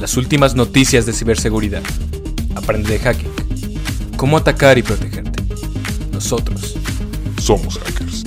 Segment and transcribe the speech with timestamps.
[0.00, 1.82] Las últimas noticias de ciberseguridad.
[2.56, 3.30] Aprende de hacking.
[4.16, 5.42] Cómo atacar y protegerte.
[6.10, 6.74] Nosotros
[7.38, 8.24] somos hackers.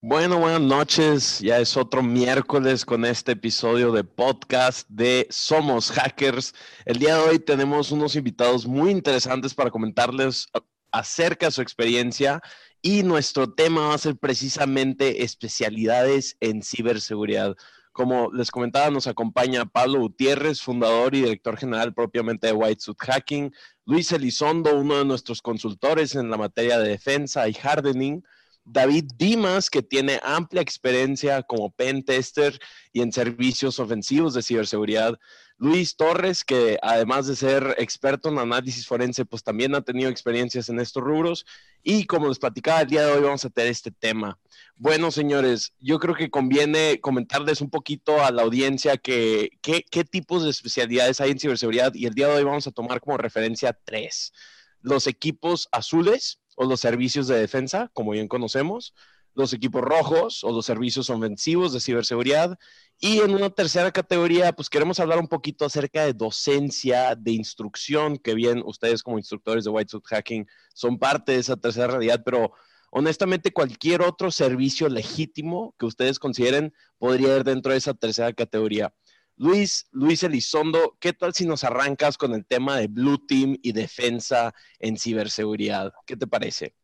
[0.00, 1.40] Bueno, buenas noches.
[1.40, 6.54] Ya es otro miércoles con este episodio de podcast de Somos Hackers.
[6.86, 10.48] El día de hoy tenemos unos invitados muy interesantes para comentarles
[10.90, 12.40] acerca de su experiencia
[12.82, 17.56] y nuestro tema va a ser precisamente especialidades en ciberseguridad.
[17.92, 22.98] Como les comentaba, nos acompaña Pablo Gutiérrez, fundador y director general propiamente de White Suit
[23.00, 23.52] Hacking,
[23.86, 28.22] Luis Elizondo, uno de nuestros consultores en la materia de defensa y hardening,
[28.70, 32.58] David Dimas, que tiene amplia experiencia como pen tester
[32.92, 35.18] y en servicios ofensivos de ciberseguridad,
[35.60, 40.68] Luis Torres, que además de ser experto en análisis forense, pues también ha tenido experiencias
[40.68, 41.46] en estos rubros.
[41.82, 44.38] Y como les platicaba, el día de hoy vamos a tener este tema.
[44.76, 50.44] Bueno, señores, yo creo que conviene comentarles un poquito a la audiencia que, qué tipos
[50.44, 51.92] de especialidades hay en ciberseguridad.
[51.94, 54.32] Y el día de hoy vamos a tomar como referencia tres.
[54.80, 58.92] Los equipos azules o los servicios de defensa, como bien conocemos
[59.34, 62.58] los equipos rojos o los servicios ofensivos de ciberseguridad.
[62.98, 68.18] Y en una tercera categoría, pues queremos hablar un poquito acerca de docencia, de instrucción,
[68.18, 72.22] que bien ustedes como instructores de White Suit Hacking son parte de esa tercera realidad,
[72.24, 72.52] pero
[72.90, 78.92] honestamente cualquier otro servicio legítimo que ustedes consideren podría ir dentro de esa tercera categoría.
[79.38, 83.70] Luis, Luis Elizondo, ¿qué tal si nos arrancas con el tema de Blue Team y
[83.70, 85.92] defensa en ciberseguridad?
[86.06, 86.74] ¿Qué te parece?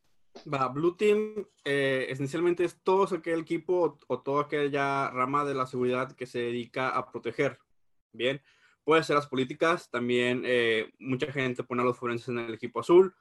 [0.53, 5.67] Va, Blue Team eh, esencialmente es todo aquel equipo o, toda aquella rama de la
[5.67, 7.59] seguridad que se dedica a proteger.
[8.13, 8.41] Bien,
[8.85, 12.81] puede ser las políticas, también eh, mucha gente pone a los forenses en el equipo
[12.81, 13.17] azul.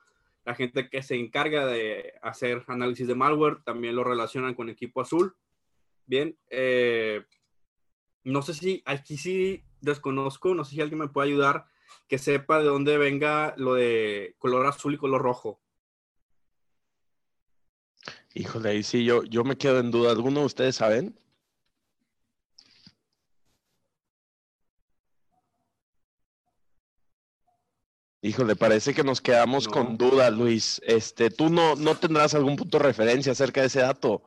[0.45, 5.01] La gente que se encarga de hacer análisis de malware también lo relacionan con equipo
[5.01, 5.35] azul.
[6.05, 7.23] Bien, eh,
[8.23, 11.65] no sé si aquí sí desconozco, no sé si alguien me puede ayudar
[12.07, 15.59] que sepa de dónde venga lo de color azul y color rojo.
[18.33, 20.11] Híjole, ahí sí, yo, yo me quedo en duda.
[20.11, 21.19] ¿Alguno de ustedes saben?
[28.21, 30.81] Híjole, parece que nos quedamos con duda, Luis.
[30.85, 34.23] Este, ¿tú no, no tendrás algún punto de referencia acerca de ese dato?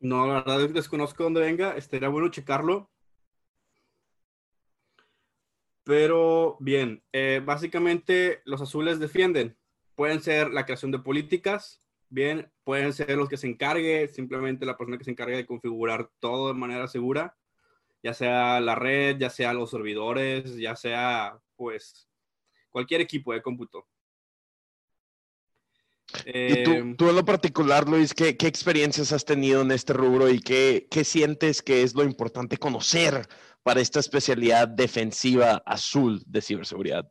[0.00, 1.76] No, la verdad desconozco dónde venga.
[1.76, 2.90] Estaría bueno checarlo.
[5.84, 9.56] Pero bien, eh, básicamente los azules defienden.
[9.94, 14.76] Pueden ser la creación de políticas, bien, pueden ser los que se encargue, simplemente la
[14.76, 17.36] persona que se encargue de configurar todo de manera segura,
[18.02, 22.08] ya sea la red, ya sea los servidores, ya sea, pues,
[22.70, 23.86] cualquier equipo de cómputo.
[26.26, 29.92] ¿Y tú, em, tú, en lo particular, Luis, ¿qué, ¿qué, experiencias has tenido en este
[29.92, 33.26] rubro y qué, qué, sientes que es lo importante conocer
[33.62, 37.10] para esta especialidad defensiva azul de ciberseguridad?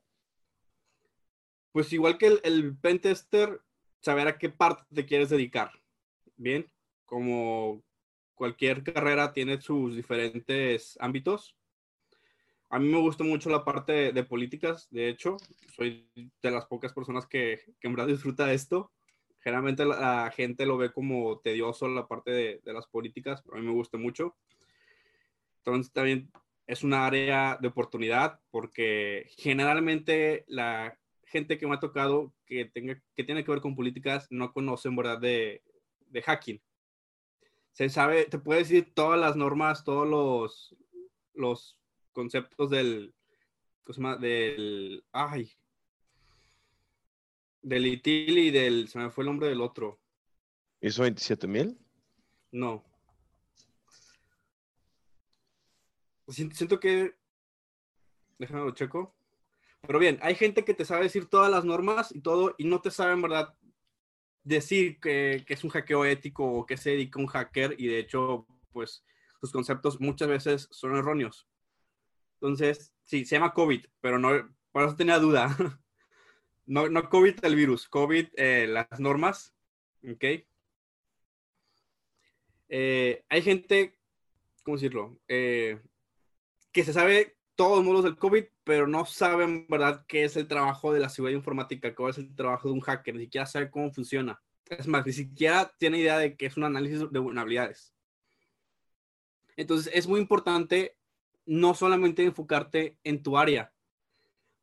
[1.72, 3.62] Pues igual que el, el pentester,
[4.02, 5.72] saber a qué parte te quieres dedicar.
[6.36, 6.70] Bien,
[7.06, 7.84] como
[8.38, 11.57] cualquier carrera tiene sus diferentes ámbitos.
[12.70, 15.38] A mí me gusta mucho la parte de, políticas, de hecho,
[15.74, 16.10] soy
[16.42, 18.92] de las pocas personas que, que en verdad disfruta de esto.
[19.40, 23.66] Generalmente la, gente lo ve como tedioso la parte de, las políticas, pero a mí
[23.66, 24.36] me gusta mucho.
[25.60, 26.30] Entonces también
[26.66, 33.02] es una área de oportunidad porque generalmente la gente que me ha tocado que, tenga,
[33.16, 35.62] que tiene que ver con políticas no conocen, ¿verdad?, de,
[36.26, 36.62] hacking.
[37.72, 40.76] Se sabe, te puede decir todas las normas, todos
[41.34, 41.78] los
[42.18, 43.14] conceptos del,
[43.84, 45.52] ¿cómo Del, ay,
[47.62, 50.00] del ITIL y del, se me fue el nombre del otro.
[50.82, 51.78] ¿ISO 27000?
[52.54, 52.84] No.
[56.28, 57.16] Siento que,
[58.40, 59.16] déjame lo checo.
[59.82, 62.82] Pero bien, hay gente que te sabe decir todas las normas y todo, y no
[62.82, 63.56] te sabe en verdad
[64.44, 68.48] decir que, es un hackeo ético o que se dedica un hacker, y de hecho,
[68.72, 69.06] pues
[69.40, 71.48] sus conceptos muchas veces son erróneos.
[72.40, 74.30] Entonces, sí, se llama COVID, pero no,
[74.72, 75.56] por eso tenía duda.
[76.66, 79.56] no, no COVID el virus, COVID eh, las normas,
[80.04, 80.24] ¿ok?
[82.70, 83.98] Eh, hay gente,
[84.64, 85.20] ¿cómo decirlo?
[85.28, 85.82] Eh,
[86.72, 90.48] que se sabe todos los módulos del COVID, pero no saben, ¿verdad?, qué es el
[90.48, 93.72] trabajo de la seguridad informática, cuál es el trabajo de un hacker, ni siquiera sabe
[93.72, 94.40] cómo funciona.
[94.66, 97.96] Es más, ni siquiera tiene idea de qué es un análisis de vulnerabilidades.
[99.56, 100.97] Entonces, es muy importante
[101.48, 103.74] no solamente enfocarte en tu área,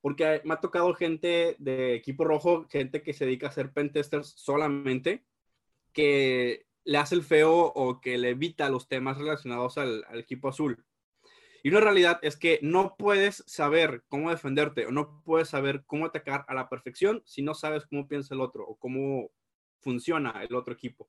[0.00, 4.34] porque me ha tocado gente de equipo rojo, gente que se dedica a hacer pentesters
[4.36, 5.24] solamente,
[5.94, 10.84] que le hace el feo o que le evita los temas relacionados al, equipo azul.
[11.62, 16.04] Y una realidad es que no puedes saber cómo defenderte o no puedes saber cómo
[16.04, 19.30] atacar a la perfección si no sabes cómo piensa el otro o cómo
[19.80, 21.08] funciona el otro equipo.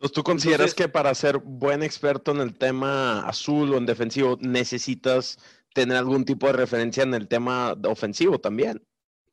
[0.00, 4.38] Entonces, ¿tú consideras que para ser buen experto en el tema azul o en defensivo
[4.40, 5.38] necesitas
[5.74, 8.82] tener algún tipo de referencia en el tema ofensivo también?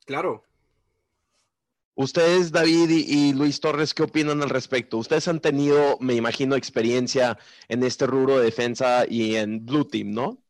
[0.04, 0.44] Claro,
[2.00, 4.98] Ustedes, David y, Luis Torres, ¿qué opinan al respecto?
[4.98, 7.36] Ustedes han tenido, me imagino, experiencia
[7.66, 10.40] en este rubro de defensa y en Blue Team, ¿no?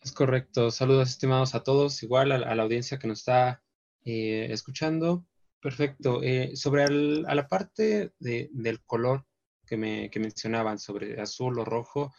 [0.00, 0.70] Es correcto.
[0.70, 3.62] Saludos, estimados a todos, igual a, la audiencia que nos está
[4.06, 5.26] eh, escuchando.
[5.60, 6.22] Perfecto.
[6.22, 9.24] Eh, sobre a la parte del color
[9.66, 12.14] que, me, mencionaban, sobre azul o rojo,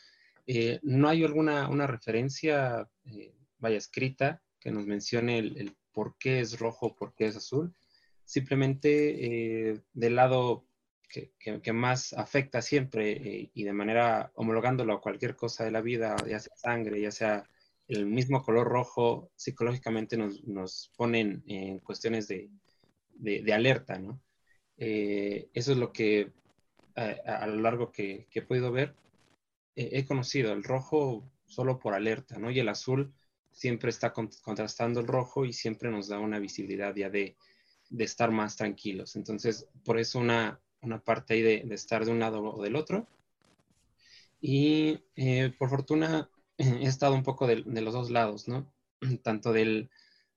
[0.45, 2.87] eh, ¿no hay alguna una referencia,
[3.57, 7.73] vaya, escrita que nos mencione el por qué es rojo, por qué es azul.
[8.23, 10.65] Simplemente eh, del lado
[11.09, 16.15] que, más afecta siempre eh, y de manera homologándolo a cualquier cosa de la vida,
[16.27, 17.49] ya sea sangre, ya sea
[17.87, 22.49] el mismo color rojo, psicológicamente nos, nos ponen en cuestiones de,
[23.19, 24.21] de, alerta, ¿no?
[24.77, 26.31] Eh, eso es lo que
[26.95, 28.95] a, lo largo que, que, he podido ver,
[29.75, 32.51] he conocido el rojo solo por alerta, ¿no?
[32.51, 33.13] Y el azul
[33.51, 37.35] siempre está contrastando el rojo y siempre nos da una visibilidad ya de,
[37.97, 39.15] estar más tranquilos.
[39.15, 40.61] Entonces, por eso una,
[41.03, 43.07] parte ahí de, estar de un lado o del otro.
[44.39, 48.71] Y eh, por fortuna he estado un poco de, los dos lados, ¿no?
[49.23, 49.89] Tanto del,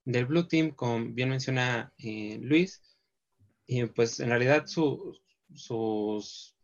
[0.04, 2.82] Blue Team, como bien menciona eh, Luis,
[3.66, 6.56] y pues en realidad sus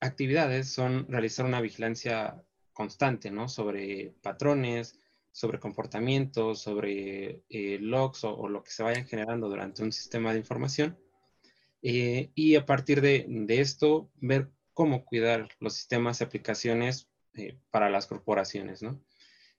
[0.00, 2.42] actividades son realizar una vigilancia
[2.72, 3.48] constante, ¿no?
[3.48, 4.98] Sobre patrones,
[5.34, 10.38] sobre comportamientos, sobre eh, logs o, lo que se vayan generando durante un sistema de
[10.38, 10.98] información.
[11.82, 17.90] Eh, y a partir de, esto, ver cómo cuidar los sistemas y aplicaciones eh, para
[17.90, 19.00] las corporaciones, ¿no?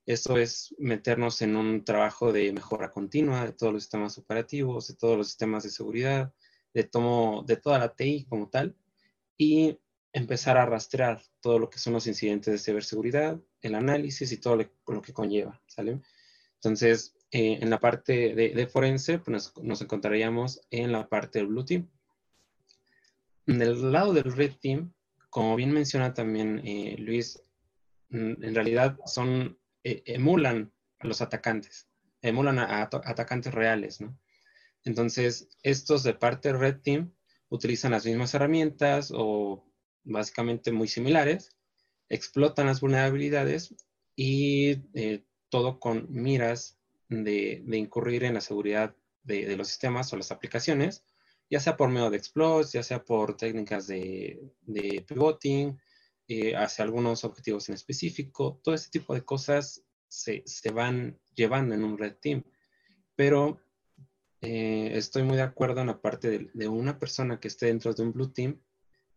[0.06, 4.96] Esto es meternos en un trabajo de mejora continua de todos los sistemas operativos, de
[4.96, 6.32] todos los sistemas de seguridad,
[6.74, 8.76] de, tomo, de toda la TI como tal,
[9.36, 9.80] y
[10.14, 14.58] empezar a rastrear todo lo que son los incidentes de ciberseguridad, el análisis y todo
[14.88, 16.02] lo, que conlleva, ¿sale?
[16.56, 21.66] Entonces, eh, en la parte de, forense, pues nos, encontraríamos en la parte del Blue
[21.66, 21.90] Team.
[23.48, 24.94] Del lado del Red Team,
[25.30, 27.44] como bien menciona también eh, Luis,
[28.10, 31.88] en realidad son, eh, emulan a los atacantes,
[32.24, 34.20] emulan a, atacantes reales, ¿no?
[34.84, 37.14] Entonces, estos de parte Red Team
[37.50, 39.72] utilizan las mismas herramientas o
[40.04, 41.56] básicamente muy similares,
[42.10, 43.76] explotan las vulnerabilidades
[44.16, 46.80] y eh, todo con miras
[47.10, 51.06] de, incurrir en la seguridad de, los sistemas o las aplicaciones,
[51.48, 54.52] ya sea por medio de exploits, ya sea por técnicas de,
[55.08, 55.80] pivoting,
[56.28, 58.60] eh, hacia algunos objetivos en específico.
[58.64, 62.44] Todo este tipo de cosas se, van llevando en un red team.
[63.16, 63.60] Pero
[64.42, 68.04] eh, estoy muy de acuerdo en la parte de, una persona que esté dentro de
[68.04, 68.62] un blue team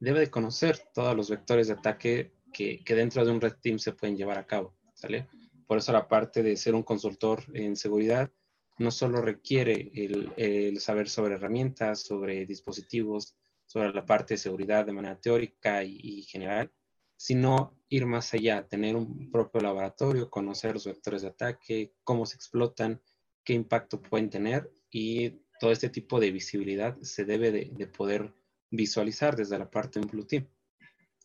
[0.00, 3.92] debe de conocer todos los vectores de ataque que, dentro de un red team se
[3.92, 5.28] pueden llevar a cabo, ¿sale?
[5.66, 8.30] Por eso la parte de ser un consultor en seguridad
[8.78, 13.34] no solo requiere el, saber sobre herramientas, sobre dispositivos,
[13.66, 16.72] sobre la parte de seguridad de manera teórica y, general,
[17.18, 22.36] sino ir más allá, tener un propio laboratorio, conocer los vectores de ataque, cómo se
[22.36, 23.02] explotan,
[23.44, 28.32] qué impacto pueden tener y todo este tipo de visibilidad se debe de, de poder
[28.70, 30.48] visualizar desde la parte de un Blue Team.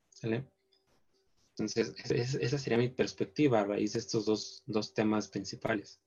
[0.10, 0.46] ¿Sale?
[1.56, 6.02] Entonces, esa sería mi perspectiva a raíz de estos dos, temas principales.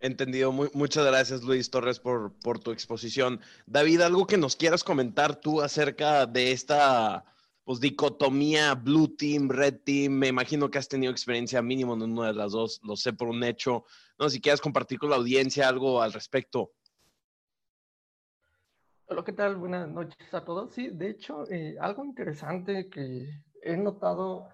[0.00, 0.50] Entendido.
[0.52, 3.40] muchas gracias, Luis Torres, por, por, tu exposición.
[3.66, 7.24] David, ¿algo que nos quieras comentar tú acerca de esta
[7.68, 10.14] pues, dicotomía Blue Team, Red Team?
[10.14, 13.28] Me imagino que has tenido experiencia mínimo en una de las dos, lo sé por
[13.28, 13.84] un hecho.
[14.18, 16.72] No, si quieres compartir con la audiencia algo al respecto.
[19.04, 19.56] Hola, ¿qué tal?
[19.56, 20.72] Buenas noches a todos.
[20.72, 23.28] Sí, de hecho, eh, algo interesante que
[23.62, 24.48] he notado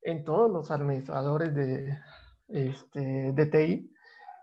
[0.00, 1.98] en todos los administradores de,
[2.48, 3.92] este, de TI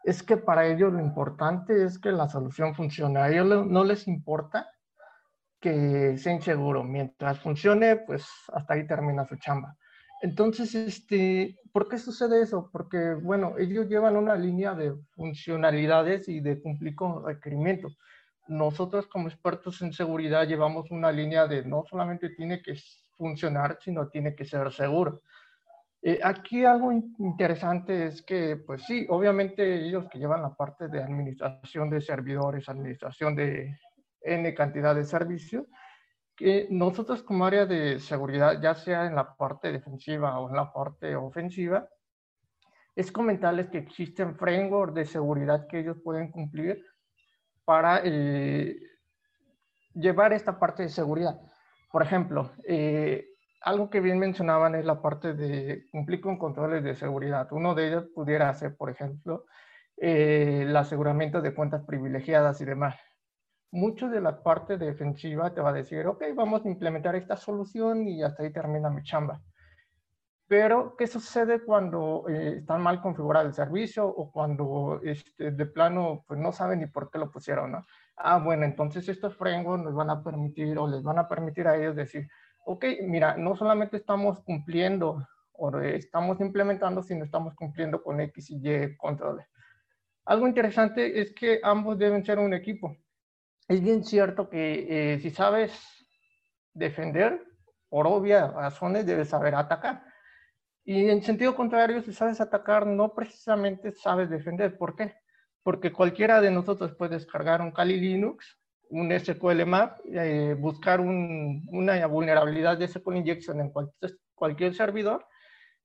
[0.04, 3.20] es que para ellos lo importante es que la solución funcione.
[3.20, 4.71] A ellos no les importa
[5.62, 6.84] que sea inseguro.
[6.84, 9.78] Mientras funcione, pues hasta ahí termina su chamba.
[10.22, 12.70] Entonces, este, ¿por qué sucede eso?
[12.72, 17.98] Porque, bueno, ellos llevan una línea de funcionalidades y de cumplir con requerimientos
[18.52, 22.76] nosotros como expertos en seguridad llevamos una línea de no solamente tiene que
[23.18, 25.22] funcionar, sino tiene que ser seguro.
[26.02, 31.02] Eh, aquí algo interesante es que, pues sí, obviamente ellos que llevan la parte de
[31.02, 33.78] administración de servidores, administración de
[34.22, 35.66] N cantidad de servicios,
[36.36, 40.72] que nosotros como área de seguridad, ya sea en la parte defensiva o en la
[40.72, 41.88] parte ofensiva,
[42.96, 46.84] es comentarles que existen frameworks de seguridad que ellos pueden cumplir
[47.64, 48.76] para eh,
[49.94, 51.40] llevar esta parte de seguridad.
[51.92, 53.28] Por ejemplo, eh,
[53.62, 57.48] algo que bien mencionaban es la parte de cumplir con controles de seguridad.
[57.52, 59.46] Uno de ellos pudiera ser, por ejemplo,
[59.98, 62.96] eh, el aseguramiento de cuentas privilegiadas y demás.
[63.72, 68.08] Mucho de la parte defensiva te va a decir, ok, vamos a implementar esta solución
[68.08, 69.42] y hasta ahí termina mi chamba.
[70.52, 76.26] Pero, ¿qué sucede cuando eh, está mal configurado el servicio o cuando este, de plano
[76.28, 77.72] pues, no saben ni por qué lo pusieron?
[77.72, 77.86] ¿no?
[78.18, 81.78] Ah, bueno, entonces estos frameworks nos van a permitir o les van a permitir a
[81.78, 82.28] ellos decir,
[82.66, 88.60] ok, mira, no solamente estamos cumpliendo o estamos implementando, sino estamos cumpliendo con X y
[88.68, 89.48] Y controles.
[90.26, 92.98] Algo interesante es que ambos deben ser un equipo.
[93.68, 95.72] Es bien cierto que eh, si sabes
[96.74, 97.44] defender,
[97.90, 100.04] por obvias razones debes saber atacar.
[100.84, 104.78] Y en sentido contrario, si sabes atacar, no precisamente sabes defender.
[104.78, 105.16] ¿Por qué?
[105.64, 108.58] Porque cualquiera de nosotros puede descargar un Kali Linux,
[108.90, 115.26] un SQL Map, eh, buscar una vulnerabilidad de SQL Injection en cualquier, cualquier servidor,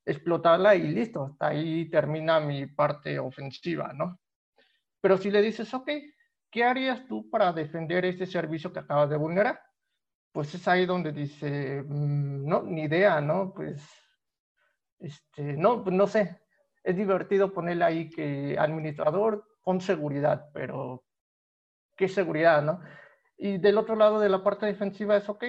[0.05, 4.19] explotarla y listo, hasta ahí termina mi parte ofensiva, ¿no?
[5.01, 5.91] Pero si le dices, ok,
[6.57, 9.61] ¿qué harías tú para defender este servicio que acabas de vulnerar?
[10.33, 13.53] Pues es ahí donde dice, mm, no, ni idea, ¿no?
[13.53, 13.87] Pues
[14.99, 16.41] este, no, pues no sé.
[16.83, 21.05] Es divertido ponerle ahí que administrador con seguridad, pero
[21.95, 22.81] ¿qué seguridad, no?
[23.37, 25.45] Y del otro lado de la parte defensiva es, ok,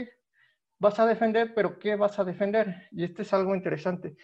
[0.77, 2.89] vas a defender, pero ¿qué vas a defender?
[2.91, 4.17] Y este es algo interesante.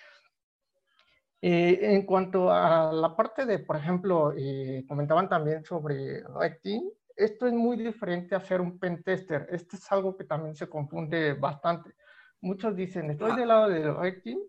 [1.46, 6.84] Eh, en cuanto a la parte de, por ejemplo, eh, comentaban también sobre Red Team,
[7.18, 9.46] esto es muy diferente a hacer un pen tester.
[9.52, 11.96] Esto es algo que también se confunde bastante.
[12.40, 13.36] Muchos dicen, estoy ah.
[13.36, 14.40] del lado de Red Team,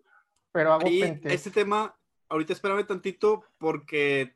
[0.53, 1.93] pero hago y Este tema,
[2.29, 4.33] ahorita espérame tantito porque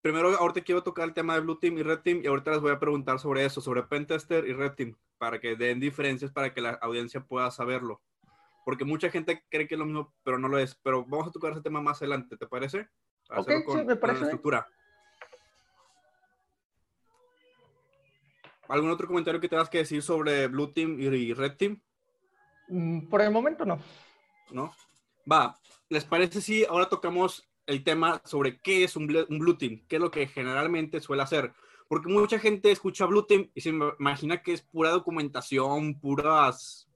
[0.00, 2.60] primero ahorita quiero tocar el tema de Blue Team y Red Team y ahorita les
[2.60, 6.54] voy a preguntar sobre eso, sobre Pentester y Red Team, para que den diferencias para
[6.54, 8.00] que la audiencia pueda saberlo.
[8.66, 10.74] Porque mucha gente cree que es lo mismo, pero no lo es.
[10.82, 12.88] Pero vamos a tocar ese tema más adelante, ¿te parece?
[13.30, 14.24] ok, sí, me parece.
[14.24, 14.66] estructura.
[18.66, 21.80] ¿Algún otro comentario que tengas que decir sobre Blue Team y Red Team?
[22.66, 23.78] Mm, por el momento no.
[24.50, 24.74] ¿No?
[25.30, 25.56] Va,
[25.88, 29.84] ¿les parece si ahora tocamos el tema sobre qué es un, Blue Team?
[29.86, 31.52] ¿Qué es lo que generalmente suele hacer?
[31.86, 36.86] Porque mucha gente escucha Blue Team y se imagina que es pura documentación, puras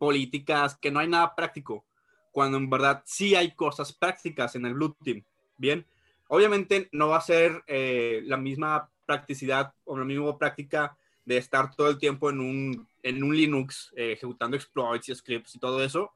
[0.00, 1.84] políticas, que no hay nada práctico,
[2.32, 5.22] cuando en verdad sí hay cosas prácticas en el Blue Team.
[5.58, 5.86] Bien,
[6.28, 11.74] obviamente no va a ser eh, la misma practicidad o la misma práctica de estar
[11.76, 15.84] todo el tiempo en un, en un Linux eh, ejecutando exploits y scripts y todo
[15.84, 16.12] eso,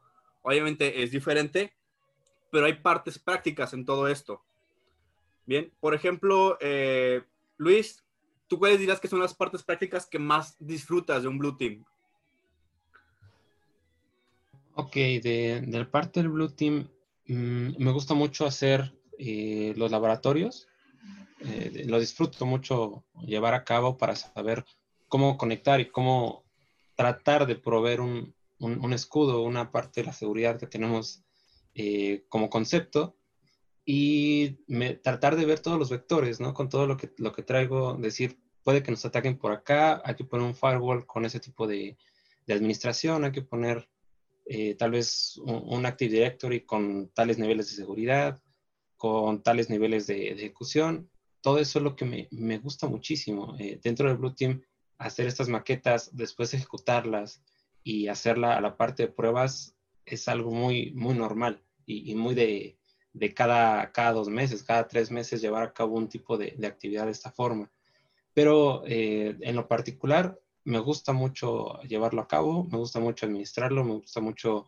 [0.46, 1.72] Obviamente es diferente,
[2.52, 4.44] pero hay partes prácticas en todo esto.
[5.46, 7.22] Bien, por ejemplo, eh,
[7.56, 8.04] Luis,
[8.46, 11.82] ¿tú cuáles dirás que son las partes prácticas que más disfrutas de un Blue Team?
[14.74, 16.88] Ok, de, la parte del Blue Team,
[17.26, 20.68] mm, me gusta mucho hacer eh, los laboratorios.
[21.40, 24.64] Eh, lo disfruto mucho llevar a cabo para saber
[25.08, 26.44] cómo conectar y cómo
[26.96, 31.24] tratar de proveer un, un, escudo, una parte de la seguridad que tenemos
[31.74, 33.16] eh, como concepto
[33.84, 34.56] y
[35.02, 36.54] tratar de ver todos los vectores, ¿no?
[36.54, 40.14] Con todo lo que, lo que traigo, decir, puede que nos ataquen por acá, hay
[40.14, 41.98] que poner un firewall con ese tipo de,
[42.48, 43.88] administración, hay que poner
[44.46, 48.42] eh, tal vez un, Active Directory con tales niveles de seguridad,
[48.96, 51.10] con tales niveles de, ejecución.
[51.40, 53.56] Todo eso es lo que me, me gusta muchísimo.
[53.58, 54.62] Eh, dentro del Blue Team,
[54.98, 57.42] hacer estas maquetas, después ejecutarlas,
[57.84, 62.78] y hacerla a la parte de pruebas es algo muy, muy normal y, muy de,
[63.12, 66.66] de, cada, cada dos meses, cada tres meses llevar a cabo un tipo de, de
[66.66, 67.70] actividad de esta forma.
[68.32, 73.84] Pero eh, en lo particular, me gusta mucho llevarlo a cabo, me gusta mucho administrarlo,
[73.84, 74.66] me gusta mucho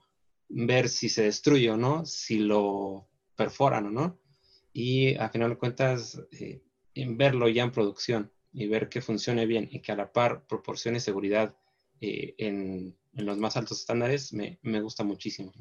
[0.49, 4.21] ver si se destruye o no, si lo perforan o no.
[4.73, 6.63] Y a final de cuentas, eh,
[6.95, 11.01] verlo ya en producción y ver que funcione bien y que a la par proporcione
[11.01, 11.57] seguridad
[12.01, 15.53] eh, en, en los más altos estándares, me, me gusta muchísimo.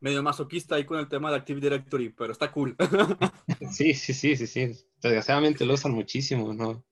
[0.00, 2.76] Medio masoquista ahí con el tema de Active Directory, pero está cool.
[3.72, 4.72] sí, sí, sí, sí, sí.
[5.00, 6.84] Desgraciadamente lo usan muchísimo, ¿no?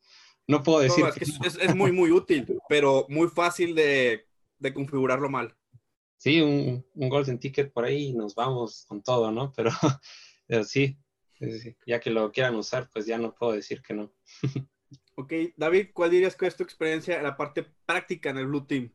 [0.47, 1.05] No puedo decir.
[1.21, 4.27] es, es, muy, muy útil, pero muy fácil de,
[4.59, 5.57] de configurarlo mal.
[6.19, 9.53] Sí, un, un, Golden Ticket por ahí y nos vamos con todo, ¿no?
[9.55, 9.71] Pero,
[10.47, 10.99] pero sí,
[11.87, 14.13] ya que lo quieran usar, pues ya no puedo decir que no.
[15.17, 18.67] ok, David, ¿cuál dirías que es tu experiencia en la parte práctica en el Blue
[18.67, 18.93] Team?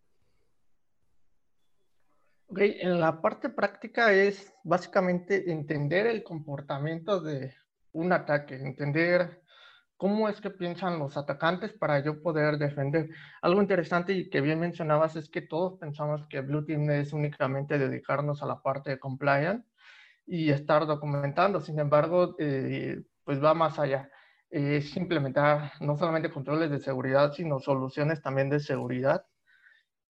[2.48, 7.53] Ok, en la parte práctica es básicamente entender el comportamiento de
[7.91, 9.44] un ataque, entender
[10.00, 13.10] cómo es que piensan los atacantes para yo poder defender.
[13.41, 17.77] Algo interesante y que bien mencionabas es que todos pensamos que Blue Team es únicamente
[17.77, 19.68] dedicarnos a la parte de compliance
[20.25, 21.60] y estar documentando.
[21.60, 24.10] Sin embargo, eh, pues va más allá.
[24.50, 29.25] Es implementar no solamente controles de seguridad, sino soluciones también de seguridad.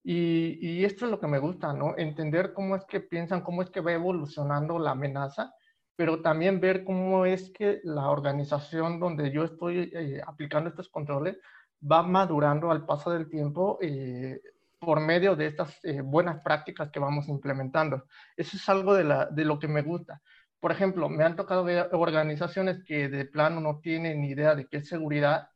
[0.04, 1.98] Y, y, esto es lo que me gusta, ¿no?
[1.98, 5.52] Entender cómo es que piensan, cómo es que va evolucionando la amenaza,
[6.00, 11.36] pero también ver cómo es que la organización donde yo estoy eh, aplicando estos controles
[11.84, 14.40] va madurando al paso del tiempo eh,
[14.80, 18.06] por medio de estas eh, buenas prácticas que vamos implementando.
[18.38, 20.22] Eso es algo de, la, de lo que me gusta.
[20.62, 24.68] Por ejemplo, me han tocado ver organizaciones que de plano no tienen ni idea de
[24.68, 25.50] qué es seguridad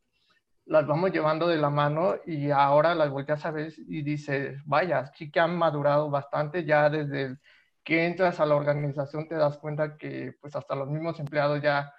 [0.66, 5.08] las vamos llevando de la mano y ahora las volteas a ver y dices, vaya,
[5.16, 7.38] sí que han madurado bastante ya desde
[7.84, 11.94] que entras a la organización te das cuenta que pues hasta los mismos empleados ya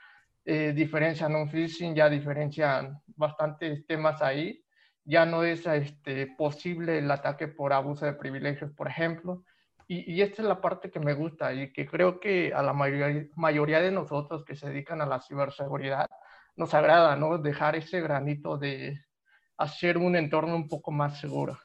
[0.45, 4.65] eh, diferencian un phishing, ya diferencian bastantes temas ahí.
[5.05, 9.45] Ya no es este, posible el ataque por abuso de privilegios, por ejemplo.
[9.87, 12.73] Y, y, esta es la parte que me gusta y que creo que a la
[12.73, 16.09] mayoría, mayoría de nosotros que se dedican a la ciberseguridad,
[16.57, 17.39] nos agrada, ¿no?
[17.39, 18.99] Dejar ese granito de
[19.59, 21.59] hacer un entorno un poco más seguro.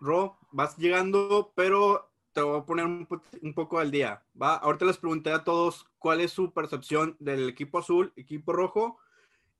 [0.00, 3.06] Ro, vas llegando, pero te voy a poner un,
[3.42, 4.22] un, poco al día.
[4.40, 4.56] ¿va?
[4.56, 8.98] Ahorita les pregunté a todos cuál es su percepción del equipo azul, equipo rojo,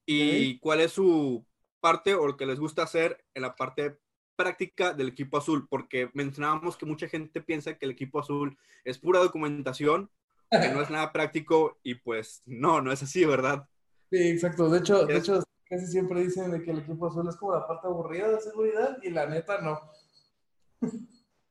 [0.06, 1.46] y cuál es su
[1.80, 3.98] parte o lo que les gusta hacer en la parte
[4.34, 8.98] práctica del equipo azul, porque mencionábamos que mucha gente piensa que el equipo azul es
[8.98, 10.10] pura documentación
[10.50, 13.66] que no es nada práctico y pues no, no es así, ¿verdad?
[14.10, 14.68] Sí, exacto.
[14.68, 17.66] De hecho, de hecho casi siempre dicen de que el equipo azul es como la
[17.66, 19.78] parte aburrida de seguridad y la neta no.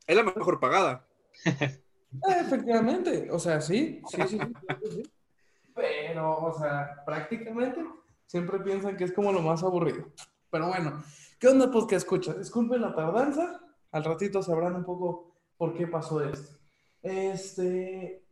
[0.07, 1.05] Es la mejor pagada.
[1.45, 4.39] Ah, efectivamente, o sea, sí, sí, sí,
[4.89, 5.03] sí,
[5.75, 7.83] Pero, o sea, prácticamente
[8.25, 10.05] siempre piensan que es como lo más aburrido.
[10.49, 11.03] Pero bueno,
[11.39, 12.33] ¿qué onda, pues que escucha?
[12.33, 13.59] Disculpen la tardanza,
[13.91, 16.57] al ratito sabrán un poco por qué pasó esto.
[17.01, 18.25] Este,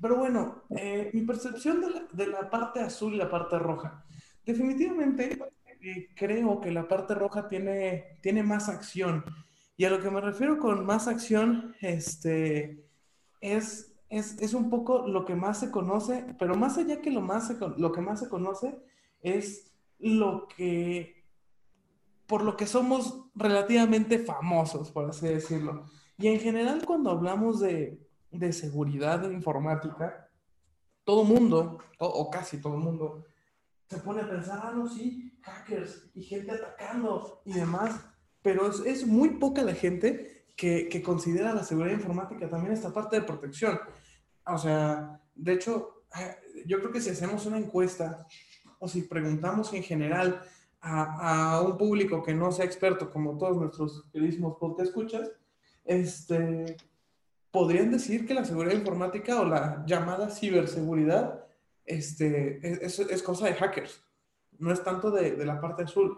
[0.00, 4.04] pero bueno, eh, mi percepción de la, de la, parte azul y la parte roja.
[4.44, 5.38] Definitivamente
[5.80, 9.24] eh, creo que la parte roja tiene, tiene más acción.
[9.76, 12.84] Y a lo que me refiero con más acción, este,
[13.40, 17.20] es, es, es un poco lo que más se conoce, pero más allá que lo,
[17.20, 18.78] más se, lo que más se conoce,
[19.22, 21.24] es lo que,
[22.26, 25.86] por lo que somos relativamente famosos, por así decirlo.
[26.18, 27.98] Y en general cuando hablamos de,
[28.30, 30.28] de seguridad informática,
[31.04, 33.24] todo mundo, o, casi todo mundo,
[33.88, 38.00] se pone a pensar, ah, no, sí, hackers y gente atacando y demás,
[38.42, 42.92] pero es, es muy poca la gente que, que, considera la seguridad informática también esta
[42.92, 43.78] parte de protección.
[44.46, 48.26] O sea, de hecho, eh, yo creo que si hacemos una encuesta
[48.78, 50.42] o si preguntamos en general
[50.80, 55.30] a, a un público que no sea experto, como todos nuestros queridísimos podcast escuchas,
[55.84, 56.76] este,
[57.50, 61.44] podrían decir que la seguridad informática o la llamada ciberseguridad
[61.84, 64.02] este, es, es cosa de hackers,
[64.58, 66.16] no es tanto de, de la parte azul.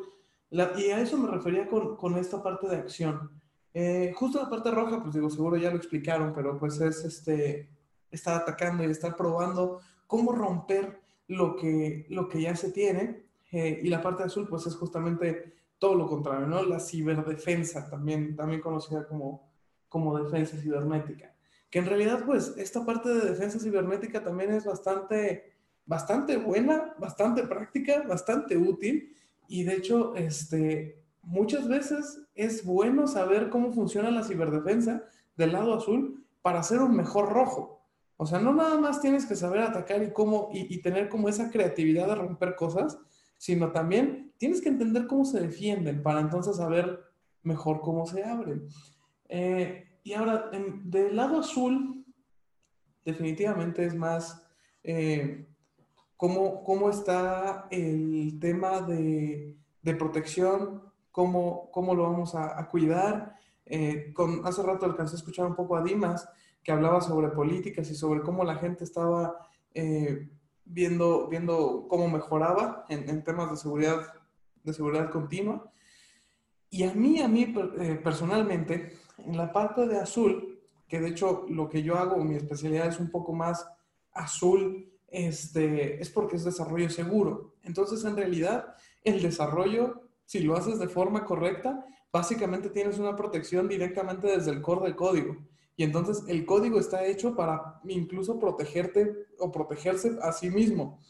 [0.55, 3.29] La, y a eso me refería con, con esta parte de acción.
[3.73, 7.69] Eh, justo la parte roja, pues digo, seguro ya lo explicaron, pero pues es este,
[8.09, 13.25] estar atacando y estar probando cómo romper lo que, lo que ya se tiene.
[13.51, 16.62] Eh, y la parte azul, pues es justamente todo lo contrario, ¿no?
[16.62, 19.51] La ciberdefensa, también, también conocida como,
[19.88, 21.35] como defensa cibernética.
[21.69, 25.53] Que en realidad, pues, esta parte de defensa cibernética también es bastante,
[25.85, 29.17] bastante buena, bastante práctica, bastante útil.
[29.48, 35.04] Y de hecho, este, muchas veces es bueno saber cómo funciona la ciberdefensa
[35.37, 37.80] del lado azul para hacer un mejor rojo.
[38.16, 41.50] O sea, no nada más tienes que saber atacar y cómo y, tener como esa
[41.50, 42.98] creatividad de romper cosas,
[43.38, 47.00] sino también tienes que entender cómo se defienden para entonces saber
[47.42, 48.68] mejor cómo se abren.
[49.28, 52.04] Eh, y ahora, en, del lado azul,
[53.04, 54.46] definitivamente es más
[54.83, 55.48] eh,
[56.16, 63.37] cómo, cómo, está el tema de, de protección, cómo, cómo, lo vamos a, a cuidar.
[63.66, 66.29] Eh, con, hace rato alcancé a escuchar un poco a Dimas,
[66.62, 69.37] que hablaba sobre políticas y sobre cómo la gente estaba
[69.74, 70.31] eh,
[70.64, 74.00] viendo, viendo cómo mejoraba en, en, temas de seguridad,
[74.62, 75.70] de seguridad continua.
[76.70, 81.46] Y a mí, a mí eh, personalmente, en la parte de azul, que de hecho
[81.48, 83.66] lo que yo hago, mi especialidad es un poco más
[84.12, 87.55] azul, este, es porque es desarrollo seguro.
[87.62, 93.68] Entonces, en realidad, el desarrollo si lo haces de forma correcta, básicamente tienes una protección
[93.68, 95.37] directamente desde el core del código.
[95.77, 101.00] Y entonces el código está hecho para incluso protegerte o protegerse a sí mismo.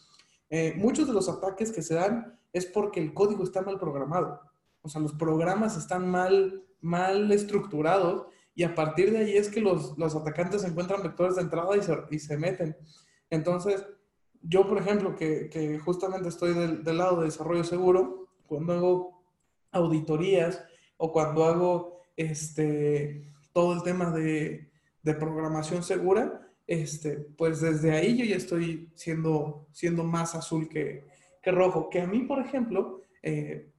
[0.49, 4.41] Eh, muchos de los ataques que se dan es porque el código está mal programado.
[4.81, 9.61] O sea, los programas están mal, mal estructurados y a partir de ahí es que
[9.61, 12.77] los, los atacantes encuentran vectores de entrada y se, y se meten.
[13.35, 13.85] Entonces,
[14.43, 19.25] yo, por ejemplo, que, justamente estoy del, lado de desarrollo seguro, cuando hago
[19.73, 20.63] auditorías
[20.97, 24.71] o cuando hago este, todo el tema de,
[25.03, 31.05] de programación segura, este, pues desde ahí yo ya estoy siendo, siendo más azul que,
[31.43, 31.91] que rojo.
[31.91, 33.71] Que a mí, por ejemplo, eh,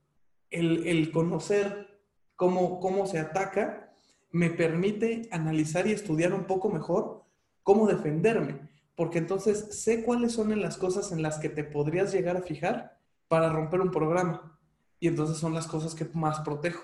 [0.52, 2.00] el, el, conocer
[2.36, 3.94] cómo, cómo se ataca
[4.32, 7.24] me permite analizar y estudiar un poco mejor
[7.64, 8.75] cómo defenderme.
[8.96, 13.00] Porque entonces sé cuáles son las cosas en las que te podrías llegar a fijar
[13.28, 14.60] para romper un programa.
[15.00, 16.84] Y entonces son las cosas que más protejo.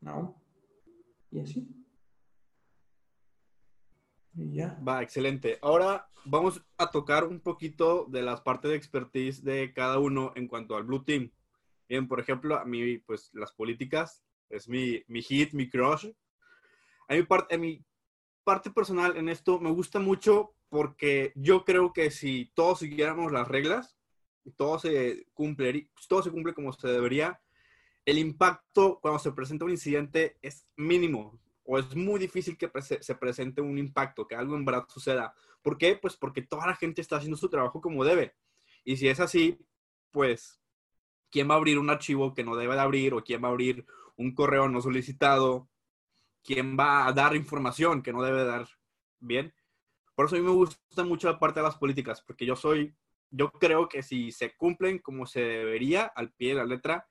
[0.00, 0.40] ¿No?
[1.30, 1.68] Y así.
[4.34, 4.78] Y ya.
[4.86, 5.58] Va, excelente.
[5.62, 10.48] Ahora vamos a tocar un poquito de las partes de expertise de cada uno en
[10.48, 11.30] cuanto al Blue Team.
[11.88, 16.10] Bien, por ejemplo, a mí, pues las políticas es mi, mi hit, mi crush.
[17.08, 17.84] A mi, parte, a mi
[18.44, 23.48] parte personal en esto me gusta mucho porque yo creo que si todos siguiéramos las
[23.48, 23.96] reglas,
[24.56, 27.40] todo se cumple, todo se cumple como se debería,
[28.04, 33.14] el impacto cuando se presenta un incidente es mínimo o es muy difícil que se
[33.14, 35.34] presente un impacto, que algo en verdad suceda.
[35.62, 35.96] ¿Por qué?
[35.96, 38.34] Pues porque toda la gente está haciendo su trabajo como debe.
[38.84, 39.58] Y si es así,
[40.10, 40.60] pues,
[41.30, 43.14] ¿quién va a abrir un archivo que no debe de abrir?
[43.14, 45.70] ¿O quién va a abrir un correo no solicitado?
[46.44, 48.68] ¿Quién va a dar información que no debe dar?
[49.18, 49.52] Bien.
[50.14, 52.94] Por eso a mí me gusta mucho la parte de las políticas, porque yo soy,
[53.30, 57.08] yo creo que si se cumplen como se debería, al pie de la letra,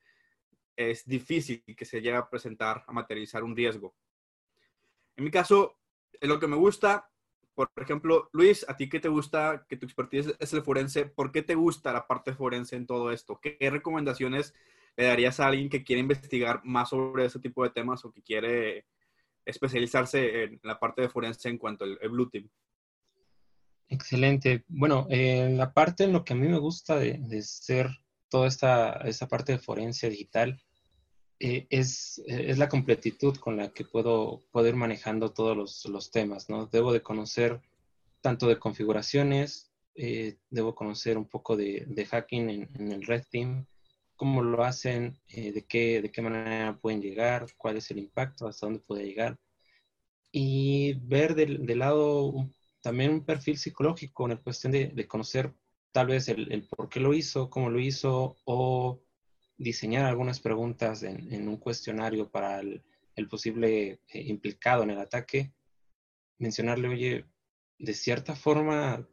[0.76, 3.96] es difícil que se llegue a presentar, a materializar un riesgo.
[5.16, 5.80] En mi caso,
[6.20, 7.10] es lo que me gusta,
[7.56, 11.06] por ejemplo, Luis, ¿a ti qué te gusta que tu expertise es el forense?
[11.06, 13.40] ¿Por qué te gusta la parte forense en todo esto?
[13.42, 14.56] ¿Qué, recomendaciones
[14.96, 18.24] le darías a alguien que quiere investigar más sobre ese tipo de temas o que
[18.24, 18.88] quiere
[19.46, 22.50] especializarse en la parte de forense en cuanto al Blue Team?
[23.90, 24.64] Excelente.
[24.68, 27.90] Bueno, eh, la parte en lo que a mí me gusta de, de ser
[28.30, 30.60] toda esta, esta parte de forense digital
[31.40, 36.10] eh, es, es, la completitud con la que puedo, puedo ir manejando todos los, los,
[36.10, 36.68] temas, ¿no?
[36.68, 37.60] Debo de conocer
[38.22, 43.66] tanto de configuraciones, eh, debo conocer un poco de, hacking en, el Red Team,
[44.16, 48.48] cómo lo hacen, eh, de, qué, de qué manera pueden llegar, cuál es el impacto,
[48.48, 49.38] hasta dónde puede llegar.
[50.32, 52.34] Y ver del, del lado
[52.82, 55.54] también un perfil psicológico en la cuestión de, de conocer
[55.92, 59.02] tal vez el, el, por qué lo hizo, cómo lo hizo, o
[59.58, 62.84] diseñar algunas preguntas en, en un cuestionario para el,
[63.16, 65.54] el posible eh, implicado en el ataque,
[66.40, 67.26] mencionarle, oye,
[67.78, 69.08] de cierta forma,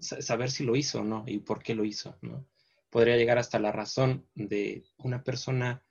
[0.00, 2.46] saber si lo hizo o no y por qué lo hizo, ¿no?
[2.94, 5.84] Podría llegar hasta la razón de una persona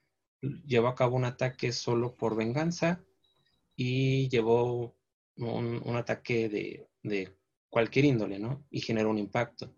[0.65, 3.03] llevó a cabo un ataque solo por venganza
[3.75, 4.95] y llevó
[5.35, 7.35] un, ataque de, de,
[7.67, 8.65] cualquier índole, ¿no?
[8.69, 9.75] Y generó un impacto.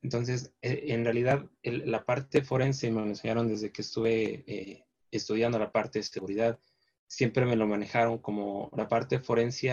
[0.00, 5.58] Entonces, eh, en realidad, la parte forense me lo enseñaron desde que estuve eh, estudiando
[5.58, 6.58] la parte de seguridad.
[7.06, 9.70] Siempre me lo manejaron como la parte forense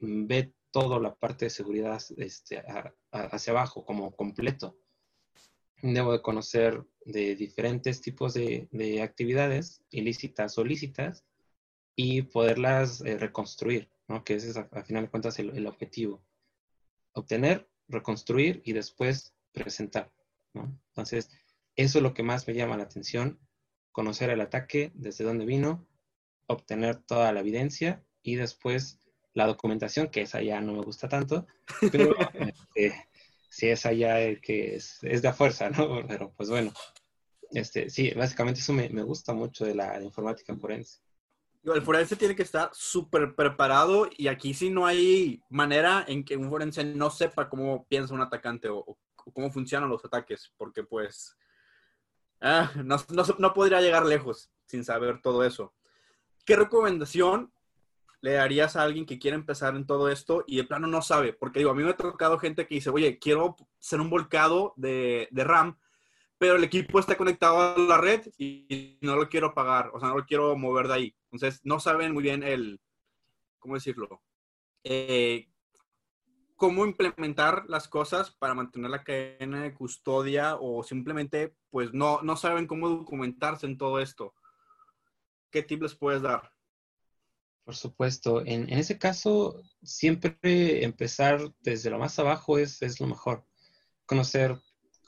[0.00, 2.62] ve toda la parte de seguridad este,
[3.10, 4.76] hacia abajo, como completo.
[5.94, 11.24] Debo de conocer de diferentes tipos de, de actividades, ilícitas o lícitas,
[11.94, 14.22] y poderlas eh, reconstruir, ¿no?
[14.22, 16.22] que ese es, a, a final de cuentas, el, el objetivo.
[17.12, 20.12] Obtener, reconstruir y después presentar.
[20.52, 20.78] ¿no?
[20.88, 21.30] Entonces,
[21.74, 23.38] eso es lo que más me llama la atención,
[23.92, 25.86] conocer el ataque, desde dónde vino,
[26.46, 29.00] obtener toda la evidencia y después
[29.32, 31.46] la documentación, que esa ya no me gusta tanto,
[31.92, 32.14] pero
[32.74, 33.08] este,
[33.56, 36.06] si esa ya es que es, es de fuerza, ¿no?
[36.08, 36.74] Pero pues bueno,
[37.52, 41.00] este, sí, básicamente eso me, me gusta mucho de la de informática en forense.
[41.64, 46.36] El forense tiene que estar súper preparado y aquí sí no hay manera en que
[46.36, 48.98] un forense no sepa cómo piensa un atacante o, o
[49.32, 51.34] cómo funcionan los ataques, porque pues
[52.42, 55.72] ah, no, no, no, podría llegar lejos sin saber todo eso.
[56.44, 57.50] ¿Qué recomendación
[58.20, 61.32] le darías a alguien que quiere empezar en todo esto y de plano no sabe?
[61.32, 64.72] Porque digo, a mí me ha tocado gente que dice, oye, quiero ser un volcado
[64.76, 65.78] de, de RAM,
[66.38, 70.08] pero el equipo está conectado a la red y no lo quiero pagar, o sea,
[70.08, 71.16] no lo quiero mover de ahí.
[71.30, 72.80] Entonces, no saben muy bien el,
[73.58, 74.22] ¿cómo decirlo?
[74.84, 75.48] Eh,
[76.56, 82.36] cómo implementar las cosas para mantener la cadena de custodia o simplemente pues no, no
[82.36, 84.34] saben cómo documentarse en todo esto.
[85.50, 86.55] ¿Qué tips les puedes dar?
[87.66, 93.44] Por supuesto, en, ese caso siempre empezar desde lo más abajo es, lo mejor.
[94.06, 94.56] Conocer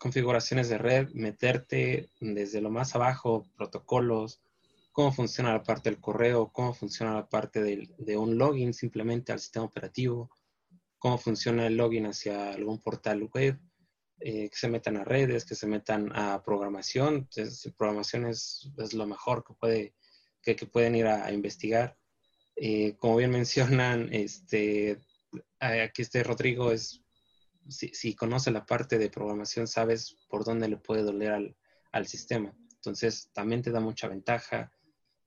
[0.00, 4.42] configuraciones de red, meterte desde lo más abajo, protocolos,
[4.90, 7.62] cómo funciona la parte del correo, cómo funciona la parte
[7.96, 10.28] de un login simplemente al sistema operativo,
[10.98, 13.56] cómo funciona el login hacia algún portal web,
[14.18, 17.28] eh, que se metan a redes, que se metan a programación.
[17.30, 19.94] Entonces, programación es, lo mejor que, puede,
[20.42, 21.97] que, que pueden ir a investigar.
[22.60, 25.00] Eh, como bien mencionan, este,
[25.60, 27.02] aquí este Rodrigo es,
[27.68, 31.56] si, si, conoce la parte de programación, sabes por dónde le puede doler al,
[31.92, 32.56] al sistema.
[32.74, 34.72] Entonces, también te da mucha ventaja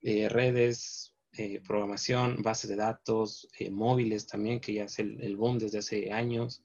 [0.02, 5.36] eh, redes, eh, programación, bases de datos, eh, móviles también, que ya es el, el
[5.36, 6.62] boom desde hace años.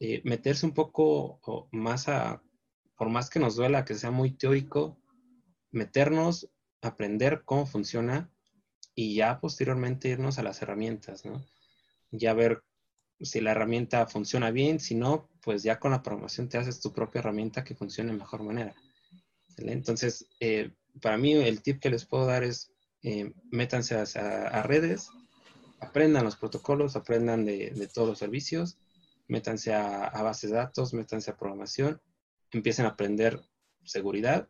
[0.00, 2.42] Eh, meterse un poco más a,
[2.96, 5.00] por más que nos duela que sea muy teórico,
[5.70, 6.50] meternos,
[6.82, 8.30] aprender cómo funciona
[8.98, 11.44] y ya posteriormente irnos a las herramientas, ¿no?
[12.10, 12.62] Ya ver
[13.20, 16.92] si la herramienta funciona bien, si no, pues ya con la programación te haces tu
[16.92, 18.74] propia herramienta que funcione de mejor manera.
[19.58, 25.10] Entonces, eh, para mí el tip que les puedo dar es eh, métanse a, redes,
[25.80, 28.78] aprendan los protocolos, aprendan de, de todos los servicios,
[29.28, 32.00] métanse a, a, bases de datos, métanse a programación,
[32.50, 33.42] empiecen a aprender
[33.84, 34.48] seguridad,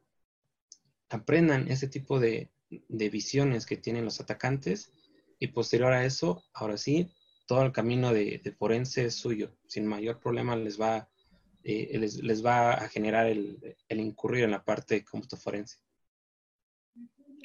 [1.08, 4.92] aprendan ese tipo de, de visiones que tienen los atacantes
[5.38, 7.12] y posterior a eso, ahora sí,
[7.46, 11.08] todo el camino de, de forense es suyo, sin mayor problema les va,
[11.62, 15.78] eh, les, les, va a generar el, el incurrir en la parte de cómputo forense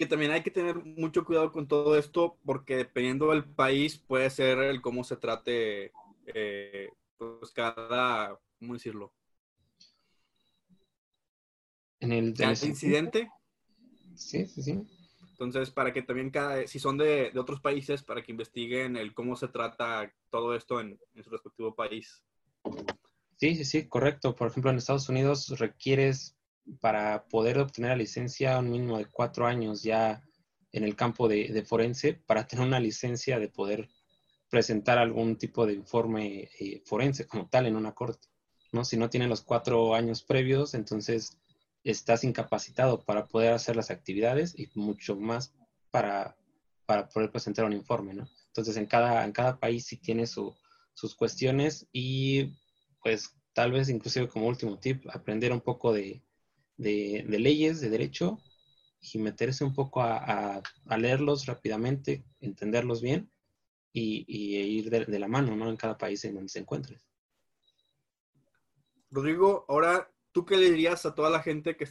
[0.01, 4.31] que también hay que tener mucho cuidado con todo esto porque dependiendo del país puede
[4.31, 5.91] ser el cómo se trate
[6.25, 9.13] eh, pues cada, ¿cómo decirlo?
[11.99, 13.29] En el cada incidente.
[14.15, 14.81] Sí, sí, sí.
[15.43, 19.35] Entonces, para que también cada, si son de, otros países, para que investiguen el cómo
[19.35, 22.23] se trata todo esto en, su respectivo país.
[23.37, 24.35] Sí, sí, sí, correcto.
[24.35, 26.37] Por ejemplo, en Estados Unidos requieres
[26.79, 30.21] para poder obtener la licencia un mínimo de cuatro años ya
[30.71, 33.89] en el campo de, forense para tener una licencia de poder
[34.47, 38.27] presentar algún tipo de informe eh, forense como tal en una corte.
[38.71, 38.85] ¿no?
[38.85, 41.37] Si no tiene los cuatro años previos, entonces
[41.83, 45.53] estás incapacitado para poder hacer las actividades y mucho más
[45.89, 46.37] para,
[46.85, 48.13] para poder presentar un informe.
[48.13, 48.27] ¿no?
[48.47, 50.55] Entonces en cada, en cada país sí tiene su,
[50.93, 52.53] sus cuestiones y
[53.01, 56.21] pues tal vez inclusive como último tip, aprender un poco de,
[56.77, 58.39] de, leyes, de derecho,
[59.01, 63.31] y meterse un poco a, a, leerlos rápidamente, entenderlos bien
[63.91, 65.69] y, y ir de, de, la mano ¿no?
[65.69, 67.01] en cada país en donde se encuentre.
[69.09, 71.83] Rodrigo, ahora, ¿tú qué le dirías a toda la gente que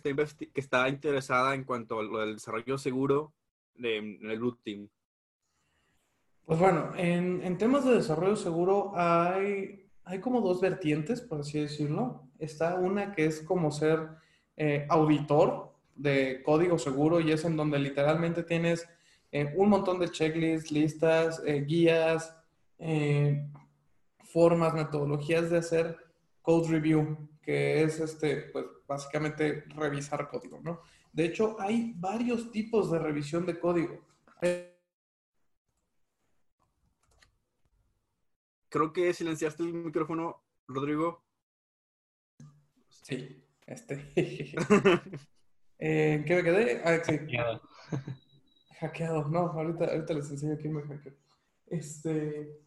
[0.54, 3.32] está, interesada en cuanto a lo del desarrollo seguro
[3.74, 4.88] de, en el Blue Team?
[6.50, 9.88] Pues bueno, en, temas de desarrollo seguro hay,
[10.20, 12.28] como dos vertientes, por así decirlo.
[12.38, 14.08] Está una que es como ser
[14.56, 18.88] eh, auditor de código seguro y es en donde literalmente tienes
[19.30, 22.36] eh, un montón de checklists, listas, eh, guías,
[24.24, 25.96] formas, metodologías de hacer
[26.42, 30.82] code review, que es este, pues básicamente revisar código, ¿no?
[31.12, 34.06] De hecho, hay varios tipos de revisión de código.
[38.68, 41.24] Creo que silenciaste el micrófono, Rodrigo.
[42.88, 43.44] Sí.
[43.66, 44.12] Este.
[45.80, 46.82] eh, ¿Qué me quedé?
[46.84, 47.18] Ah, sí.
[47.18, 47.62] Hackeado.
[48.78, 49.28] Hackeado.
[49.28, 51.12] No, ahorita, ahorita les enseño quién me hackeó.
[51.66, 52.60] Este.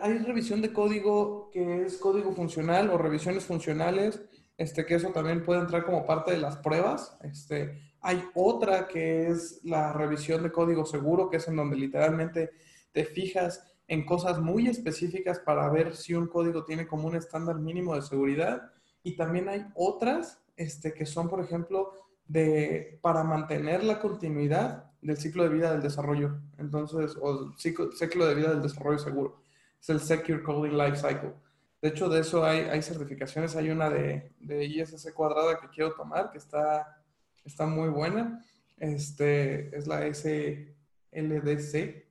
[0.00, 4.22] Hay revisión de código que es código funcional o revisiones funcionales,
[4.56, 7.16] este, que eso también puede entrar como parte de las pruebas.
[7.22, 12.50] Este, hay otra que es la revisión de código seguro, que es en donde literalmente
[12.92, 17.58] te fijas en cosas muy específicas para ver si un código tiene como un estándar
[17.58, 18.70] mínimo de seguridad
[19.02, 21.92] y también hay otras este, que son, por ejemplo,
[22.26, 26.38] de, para mantener la continuidad del ciclo de vida del desarrollo.
[26.58, 29.41] Entonces, o ciclo, ciclo de vida del desarrollo seguro.
[29.82, 31.34] Es el Secure Coding Life Cycle.
[31.82, 33.56] De hecho, de eso hay, hay certificaciones.
[33.56, 37.02] Hay una de, de ISS cuadrada que quiero tomar, que está,
[37.44, 38.44] está muy buena.
[38.78, 42.04] Este, es la SLDC,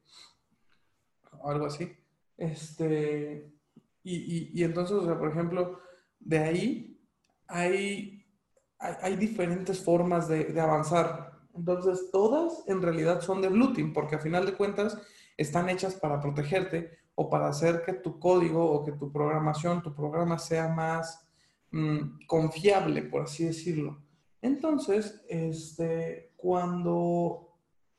[1.39, 1.95] o algo así.
[2.37, 3.49] Este,
[4.03, 5.79] y, y, y entonces, o sea, por ejemplo,
[6.19, 6.99] de ahí
[7.47, 8.25] hay,
[8.77, 11.39] hay, diferentes formas de, de, avanzar.
[11.53, 14.97] Entonces, todas en realidad son de Blue porque a final de cuentas
[15.37, 19.93] están hechas para protegerte, o para hacer que tu código o que tu programación, tu
[19.93, 21.27] programa sea más
[21.71, 24.01] mm, confiable, por así decirlo.
[24.41, 27.53] Entonces, este, cuando,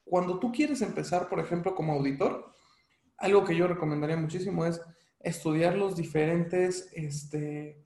[0.05, 2.53] cuando tú quieres empezar, por ejemplo, como auditor,
[3.19, 4.81] algo que yo recomendaría muchísimo es
[5.21, 7.85] estudiar los diferentes, este,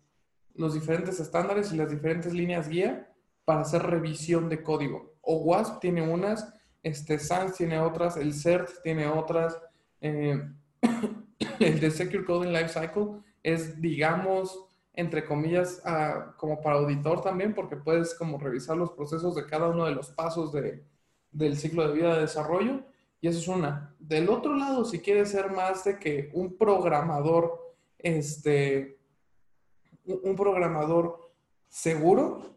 [0.54, 3.12] los diferentes estándares y las diferentes líneas guía
[3.44, 5.16] para hacer revisión de código.
[5.20, 6.50] O WASP tiene unas,
[6.86, 9.58] este, SANS tiene otras, el CERT tiene otras.
[10.00, 10.40] Eh,
[11.58, 13.08] el de Secure Coding Lifecycle
[13.42, 14.56] es, digamos,
[14.94, 15.82] entre comillas,
[16.36, 20.10] como para auditor también, porque puedes como revisar los procesos de cada uno de los
[20.10, 20.84] pasos de,
[21.32, 22.84] del ciclo de vida de desarrollo.
[23.20, 23.92] Y eso es una.
[23.98, 29.00] Del otro lado, si quieres ser más de que un programador, este,
[30.04, 31.32] un programador
[31.68, 32.56] seguro,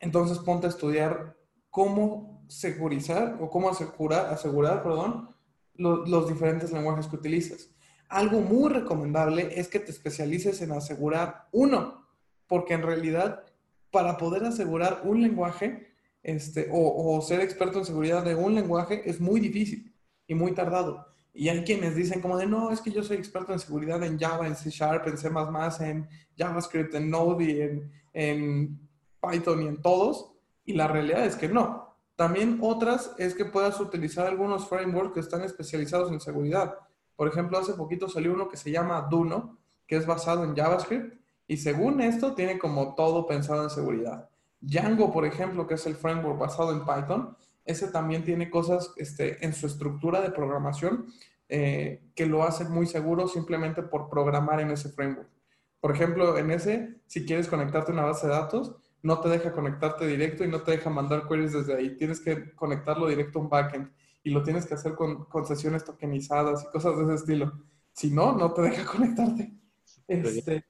[0.00, 1.36] entonces ponte a estudiar
[1.68, 5.30] cómo segurizar o cómo asegurar, asegurar perdón,
[5.76, 7.70] los diferentes lenguajes que utilizas.
[8.08, 12.06] Algo muy recomendable es que te especialices en asegurar uno,
[12.46, 13.44] porque en realidad
[13.90, 15.88] para poder asegurar un lenguaje
[16.22, 19.94] este, o, ser experto en seguridad de un lenguaje es muy difícil
[20.26, 21.06] y muy tardado.
[21.32, 24.18] Y hay quienes dicen como de, no, es que yo soy experto en seguridad en
[24.18, 25.28] Java, en C Sharp, en C++,
[25.80, 28.88] en JavaScript, en Node en, en
[29.20, 30.32] Python y en todos.
[30.64, 31.85] Y la realidad es que no.
[32.16, 36.78] También otras es que puedas utilizar algunos frameworks que están especializados en seguridad.
[37.14, 41.20] Por ejemplo, hace poquito salió uno que se llama Duno, que es basado en JavaScript
[41.46, 44.28] y según esto tiene como todo pensado en seguridad.
[44.60, 49.44] Django, por ejemplo, que es el framework basado en Python, ese también tiene cosas este,
[49.44, 51.06] en su estructura de programación
[51.48, 55.28] eh, que lo hacen muy seguro simplemente por programar en ese framework.
[55.80, 58.74] Por ejemplo, en ese, si quieres conectarte a una base de datos,
[59.06, 61.96] no te deja conectarte directo y no te deja mandar queries desde ahí.
[61.96, 63.88] Tienes que conectarlo directo a un backend
[64.24, 67.52] y lo tienes que hacer con, con sesiones tokenizadas y cosas de ese estilo.
[67.92, 69.52] Si no, no te deja conectarte.
[70.08, 70.64] Este,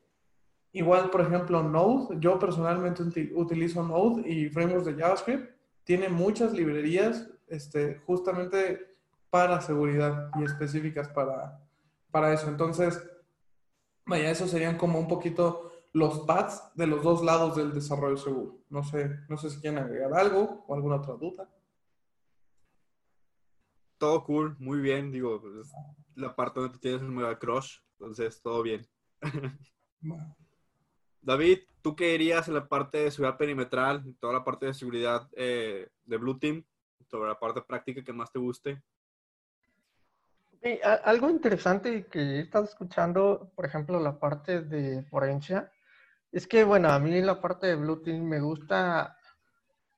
[0.73, 3.03] igual, por ejemplo, Node, yo personalmente
[3.35, 5.57] utilizo Node y frameworks de JavaScript.
[5.85, 8.97] Tiene muchas librerías este, justamente
[9.31, 11.59] para seguridad y específicas para,
[12.11, 12.49] para eso.
[12.49, 13.03] Entonces,
[14.05, 18.59] vaya, esos serían como un poquito los paths de los dos lados del desarrollo seguro.
[18.69, 21.49] No sé, no sé si quieren agregar algo o alguna otra duda
[23.99, 25.11] todo cool, muy bien.
[25.11, 25.73] Digo, pues,
[26.15, 28.87] la parte donde tú tienes un mega crush, entonces todo bien.
[31.23, 35.29] David, ¿tú qué dirías en la parte de seguridad perimetral, toda la parte de seguridad
[35.33, 36.65] eh, de Blue Team,
[37.11, 38.83] sobre la parte práctica que más te guste?
[41.05, 45.71] algo interesante que he estado escuchando, por ejemplo, la parte de forencia,
[46.37, 49.17] es que, bueno, a mí la parte de Blue Team me gusta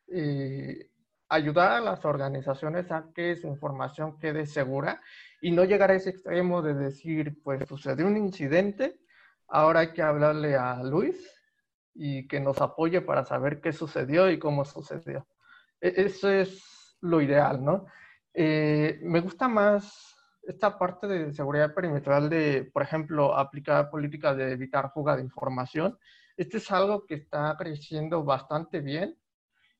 [0.07, 0.89] eh,
[1.29, 5.03] ayudar a las organizaciones a que su información quede segura
[5.43, 9.01] y no llegar a ese extremo de decir, pues sucedió un incidente,
[9.49, 11.29] ahora hay que hablarle a Luis
[11.93, 15.27] y que nos apoye para saber qué sucedió y cómo sucedió.
[15.81, 17.87] E-, eso es lo ideal, ¿no?
[18.33, 24.53] Eh, me gusta más esta parte de seguridad perimetral de, por ejemplo, aplicar políticas de
[24.53, 25.99] evitar fuga de información.
[26.39, 29.19] Este es algo que está creciendo bastante bien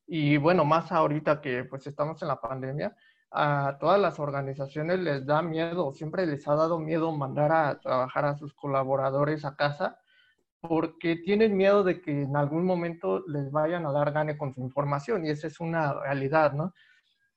[0.09, 2.97] y bueno, más ahorita que pues estamos en la pandemia,
[3.31, 8.25] a todas las organizaciones les da miedo, siempre les ha dado miedo mandar a trabajar
[8.25, 10.01] a sus colaboradores a casa
[10.61, 14.61] porque tienen miedo de que en algún momento les vayan a dar gane con su
[14.61, 16.75] información y esa es una realidad, ¿no?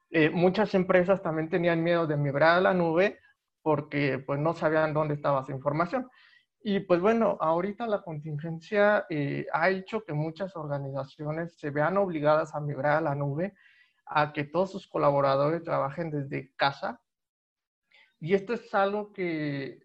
[0.10, 3.20] Eh, muchas empresas también tenían miedo de migrar a la nube
[3.62, 6.10] porque pues no sabían dónde estaba su información.
[6.64, 12.54] Y pues bueno, ahorita la contingencia eh, ha hecho que muchas organizaciones se vean obligadas
[12.54, 13.56] a migrar a la nube,
[14.06, 17.02] a que todos sus colaboradores trabajen desde casa.
[18.20, 19.80] Y esto es algo que,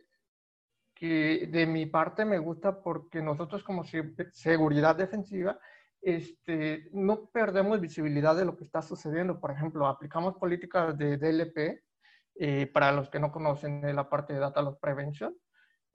[0.95, 3.85] que de mi parte me gusta porque nosotros como
[4.33, 5.59] seguridad defensiva
[6.03, 9.41] este, no perdemos visibilidad de lo que está sucediendo.
[9.41, 11.83] Por ejemplo, aplicamos políticas de DLP,
[12.39, 15.35] eh, para los que no conocen la parte de Data Loss Prevention,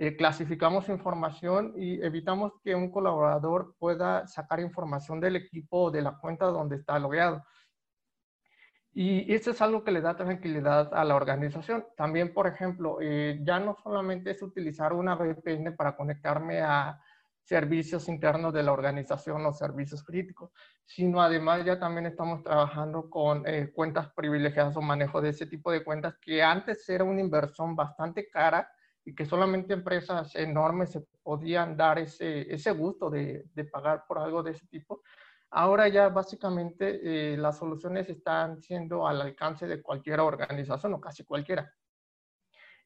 [0.02, 6.02] eh, clasificamos información y evitamos que un colaborador pueda sacar información del equipo o de
[6.02, 7.44] la cuenta donde está logueado.
[8.94, 11.86] Y eso es algo que le da tranquilidad a la organización.
[11.96, 17.00] También, por ejemplo, eh, ya no solamente es utilizar una VPN para conectarme a
[17.44, 20.50] servicios internos de la organización o servicios críticos,
[20.84, 25.72] sino además ya también estamos trabajando con eh, cuentas privilegiadas o manejo de ese tipo
[25.72, 28.68] de cuentas que antes era una inversión bastante cara
[29.12, 34.20] y que solamente empresas enormes se podían dar ese, ese gusto de, de pagar por
[34.20, 35.02] algo de ese tipo.
[35.50, 41.26] Ahora ya básicamente eh, las soluciones están siendo al alcance de cualquier organización o casi
[41.26, 41.70] cualquiera.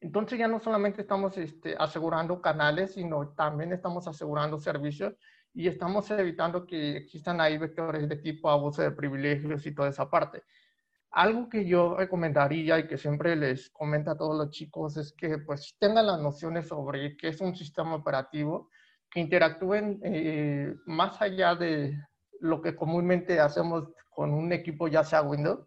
[0.00, 5.14] Entonces ya no solamente estamos este, asegurando canales, sino también estamos asegurando servicios
[5.54, 10.10] y estamos evitando que existan ahí vectores de tipo abuso de privilegios y toda esa
[10.10, 10.42] parte.
[11.10, 15.38] Algo que yo recomendaría y que siempre les comento a todos los chicos es que
[15.38, 18.70] pues tengan las nociones sobre qué es un sistema operativo,
[19.10, 21.98] que interactúen eh, más allá de
[22.40, 25.66] lo que comúnmente hacemos con un equipo ya sea Windows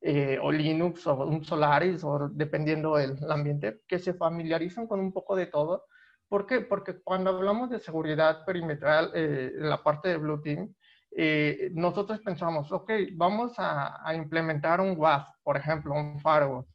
[0.00, 5.12] eh, o Linux o un Solaris o dependiendo del ambiente, que se familiaricen con un
[5.12, 5.86] poco de todo.
[6.28, 6.60] ¿Por qué?
[6.60, 10.74] Porque cuando hablamos de seguridad perimetral eh, en la parte de Blue Team,
[11.16, 16.66] eh, nosotros pensamos, ok, vamos a, a, implementar un WAF, por ejemplo, un firewall.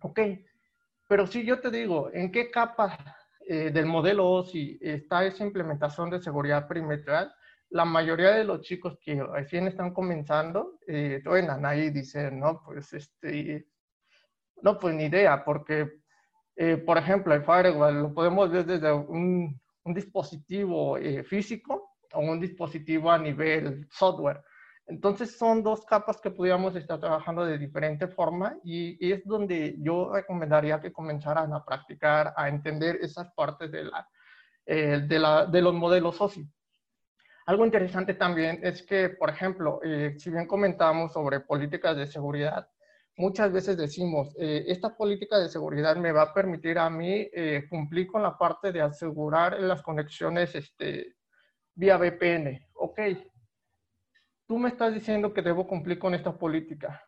[0.00, 0.20] Ok,
[1.08, 2.98] pero si yo te digo, ¿en qué capa
[3.48, 7.34] eh, del modelo OSI está esa implementación de seguridad perimetral?
[7.70, 12.92] La mayoría de los chicos que recién están comenzando, eh, truenan ahí dicen, no, pues,
[12.92, 13.66] este,
[14.62, 16.00] no, pues ni idea, porque,
[16.54, 22.20] eh, por ejemplo, el firewall lo podemos ver desde un, un dispositivo eh, físico o
[22.20, 24.42] un dispositivo a nivel software.
[24.86, 30.12] Entonces son dos capas que podríamos estar trabajando de diferente forma y, es donde yo
[30.12, 34.08] recomendaría que comenzaran a practicar, a entender esas partes de, la,
[34.66, 36.46] eh, de, la, de los modelos OSI.
[37.46, 42.68] Algo interesante también es que, por ejemplo, eh, si bien comentamos sobre políticas de seguridad,
[43.16, 47.66] muchas veces decimos, eh, esta política de seguridad me va a permitir a mí eh,
[47.68, 51.14] cumplir con la parte de asegurar las conexiones este,
[51.74, 52.68] vía VPN.
[52.74, 53.00] Ok,
[54.46, 57.02] tú me estás diciendo que debo cumplir con esta política,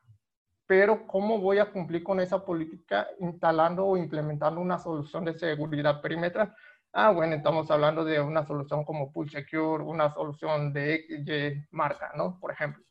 [0.67, 6.01] pero ¿cómo voy a cumplir con esa política instalando o implementando una solución de seguridad
[6.01, 6.55] perimetral?
[6.93, 12.13] Ah, bueno, estamos hablando de una solución como Pool Secure, una solución de XY marca,
[12.17, 12.39] ¿no?
[12.41, 12.83] Por ejemplo.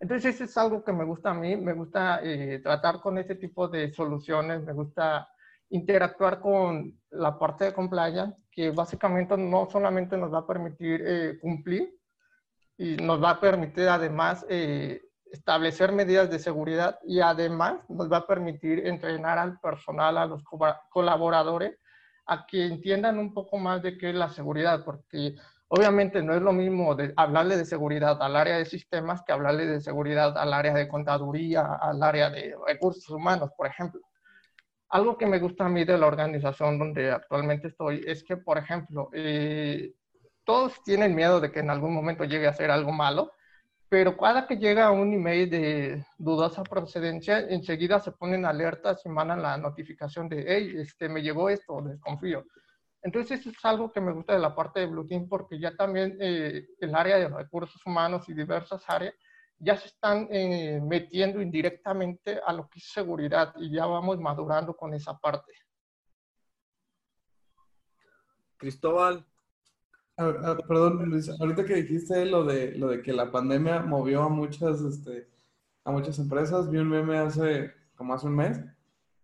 [0.00, 3.36] Entonces, eso es algo que me gusta a mí, me gusta eh, tratar con este
[3.36, 5.28] tipo de soluciones, me gusta
[5.70, 11.38] interactuar con la parte de compliance, que básicamente no solamente nos va a permitir eh,
[11.40, 11.98] cumplir,
[12.76, 15.00] y nos va a permitir además eh,
[15.30, 20.42] establecer medidas de seguridad y además nos va a permitir entrenar al personal, a los
[20.90, 21.78] colaboradores,
[22.26, 25.36] a que entiendan un poco más de qué es la seguridad, porque
[25.68, 29.80] obviamente no es lo mismo hablarle de seguridad al área de sistemas que hablarle de
[29.80, 34.00] seguridad al área de contaduría, al área de recursos humanos, por ejemplo.
[34.92, 38.58] Algo que me gusta a mí de la organización donde actualmente estoy es que, por
[38.58, 39.94] ejemplo, eh,
[40.44, 43.32] todos tienen miedo de que en algún momento llegue a ser algo malo,
[43.88, 49.40] pero cada que llega un email de dudosa procedencia, enseguida se ponen alertas y mandan
[49.40, 52.44] la notificación de, hey, este, me llegó esto, desconfío.
[53.02, 55.74] Entonces, eso es algo que me gusta de la parte de Blue Team, porque ya
[55.74, 59.14] también eh, el área de recursos humanos y diversas áreas
[59.62, 64.74] ya se están eh, metiendo indirectamente a lo que es seguridad y ya vamos madurando
[64.74, 65.52] con esa parte.
[68.56, 69.26] Cristóbal,
[70.18, 74.24] Ah, ah, perdón, Luis, ahorita que dijiste lo de, lo de que la pandemia movió
[74.24, 75.28] a muchas, este,
[75.84, 78.60] a muchas empresas, vi un meme hace como hace un mes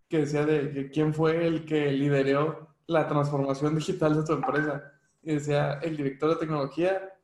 [0.09, 4.93] que decía de que quién fue el que lideró la transformación digital de tu empresa.
[5.23, 7.15] Y decía el director de tecnología,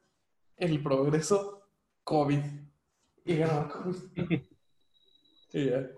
[0.57, 1.67] el progreso,
[2.05, 2.43] COVID.
[3.25, 3.35] Y
[5.53, 5.91] y ya.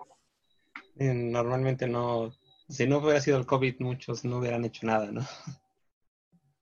[0.96, 2.32] Normalmente no,
[2.68, 5.22] si no hubiera sido el COVID, muchos no hubieran hecho nada, ¿no?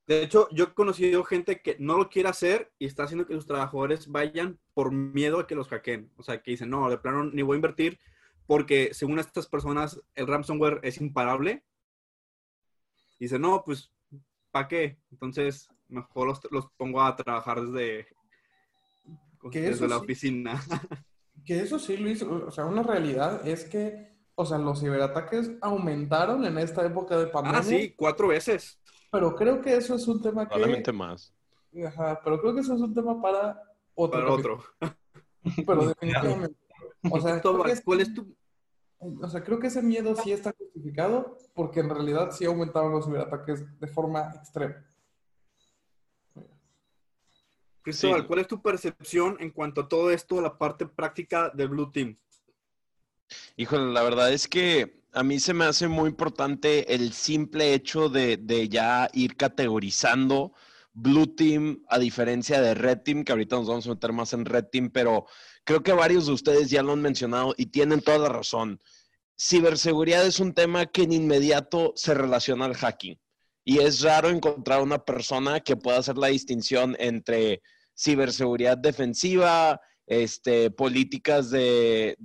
[0.07, 3.35] De hecho, yo he conocido gente que no lo quiere hacer y está haciendo que
[3.35, 6.12] sus trabajadores vayan por miedo a que los hackeen.
[6.17, 7.99] O sea, que dicen, no, de plano ni voy a invertir
[8.47, 11.65] porque según estas personas el ransomware es imparable.
[13.19, 13.91] Dicen, no, pues,
[14.51, 14.99] ¿para qué?
[15.11, 18.09] Entonces, mejor los, los pongo a trabajar desde,
[19.51, 20.62] desde la sí, oficina.
[21.45, 26.45] Que eso sí, Luis, o sea, una realidad es que, o sea, los ciberataques aumentaron
[26.45, 27.59] en esta época de pandemia.
[27.59, 28.78] ah, sí, cuatro veces.
[29.11, 30.55] Pero creo que eso es un tema que...
[30.55, 31.34] Probablemente más.
[31.86, 33.61] Ajá, pero creo que eso es un tema para
[33.95, 34.20] otro.
[34.20, 34.64] Para otro.
[35.66, 36.57] Pero definitivamente.
[37.11, 38.34] O sea, es- ¿Cuál es tu...?
[38.99, 43.05] o sea, creo que ese miedo sí está justificado porque en realidad sí aumentaron los
[43.05, 44.76] ciberataques de forma extrema.
[47.85, 48.26] Cristóbal, Sí.
[48.26, 52.16] ¿cuál es tu percepción en cuanto a todo esto, la parte práctica del Blue Team?
[53.57, 58.09] Híjole, la verdad es que a mí se me hace muy importante el simple hecho
[58.09, 60.55] de, de ya ir categorizando
[60.95, 64.47] Blue Team a diferencia de Red Team, que ahorita nos vamos a meter más en
[64.47, 65.26] Red Team, pero
[65.64, 68.80] creo que varios de ustedes ya lo han mencionado y tienen toda la razón.
[69.39, 73.18] Ciberseguridad es un tema que en inmediato se relaciona al hacking
[73.65, 77.62] y es raro encontrar una persona que pueda hacer la distinción entre
[77.97, 82.17] ciberseguridad defensiva, este, políticas de,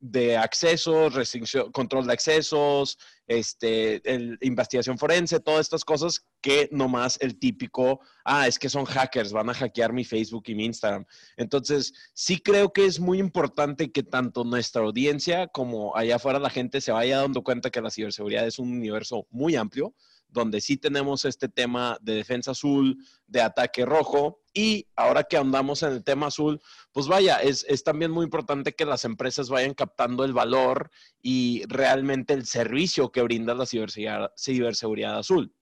[0.00, 7.18] de accesos, restricción, control de accesos, este, el, investigación forense, todas estas cosas que nomás
[7.20, 11.04] el típico, ah, es que son hackers, van a hackear mi Facebook y mi Instagram.
[11.36, 16.50] Entonces, sí creo que es muy importante que tanto nuestra audiencia como allá afuera la
[16.50, 19.94] gente se vaya dando cuenta que la ciberseguridad es un universo muy amplio,
[20.32, 25.82] donde sí tenemos este tema de defensa azul, de ataque rojo, y ahora que andamos
[25.82, 26.60] en el tema azul,
[26.92, 30.90] pues vaya, es, también muy importante que las empresas vayan captando el valor
[31.22, 35.54] y realmente el servicio que brinda la ciberseguridad, ciberseguridad azul.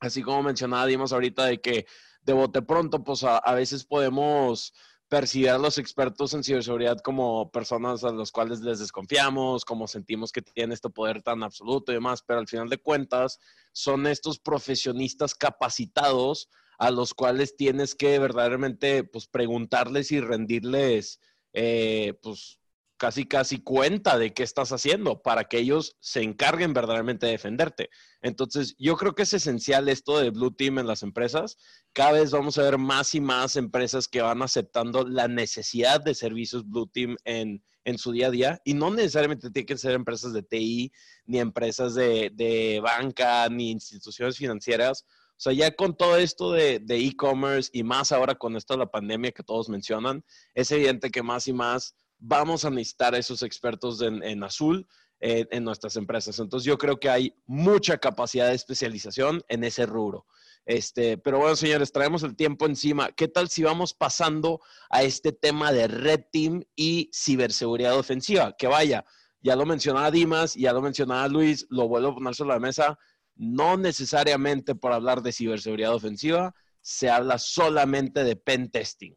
[0.00, 1.86] Así como mencionaba Dimos ahorita de que
[2.20, 4.74] de bote pronto, pues a veces podemos
[5.08, 10.32] percibir a los expertos en ciberseguridad como personas a las cuales les desconfiamos, como sentimos
[10.32, 13.38] que tienen este poder tan absoluto y demás, pero al final de cuentas
[13.72, 16.48] son estos profesionistas capacitados
[16.78, 21.20] a los cuales tienes que verdaderamente pues, preguntarles y rendirles
[21.52, 22.58] eh, pues,
[22.96, 27.90] casi casi cuenta de qué estás haciendo para que ellos se encarguen verdaderamente de defenderte.
[28.22, 31.58] Entonces, yo creo que es esencial esto de Blue Team en las empresas.
[31.92, 36.14] Cada vez vamos a ver más y más empresas que van aceptando la necesidad de
[36.14, 38.60] servicios Blue Team en, en su día a día.
[38.64, 40.90] Y no necesariamente tienen que ser empresas de TI,
[41.26, 45.04] ni empresas de, de banca, ni instituciones financieras.
[45.32, 48.90] O sea, ya con todo esto de e-commerce y más ahora con esto de la
[48.90, 50.24] pandemia que todos mencionan,
[50.54, 54.86] es evidente que más y más vamos a necesitar a esos expertos en, azul
[55.20, 56.38] eh, en nuestras empresas.
[56.38, 60.26] Entonces yo creo que hay mucha capacidad de especialización en ese rubro.
[60.66, 63.12] Este, pero bueno, señores, traemos el tiempo encima.
[63.12, 64.60] ¿Qué tal si vamos pasando
[64.90, 68.54] a este tema de Red Team y ciberseguridad ofensiva?
[68.58, 69.04] Que vaya,
[69.40, 72.98] ya lo mencionaba Dimas, ya lo mencionaba Luis, lo vuelvo a poner sobre la mesa.
[73.36, 79.14] No necesariamente por hablar de ciberseguridad ofensiva, se habla solamente de pen testing.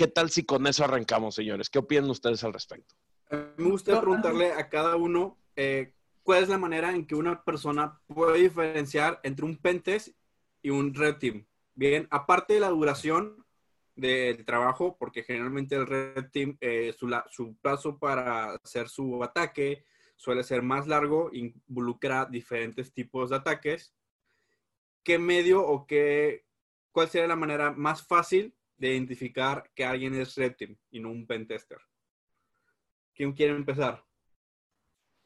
[0.00, 1.68] ¿Qué tal si con eso arrancamos, señores?
[1.68, 2.94] ¿Qué opinan ustedes al respecto?
[3.58, 5.92] Me gustaría preguntarle a cada uno eh,
[6.22, 10.16] cuál es la manera en que una persona puede diferenciar entre un pentest
[10.62, 11.46] y un red team.
[11.74, 13.44] Bien, aparte de la duración
[13.94, 19.84] del trabajo, porque generalmente el red team, eh, su, su plazo para hacer su ataque
[20.16, 23.92] suele ser más largo, involucra diferentes tipos de ataques.
[25.02, 26.46] ¿Qué medio o qué,
[26.90, 31.26] cuál sería la manera más fácil de identificar que alguien es team y no un
[31.26, 31.78] pentester.
[33.14, 34.02] ¿Quién quiere empezar?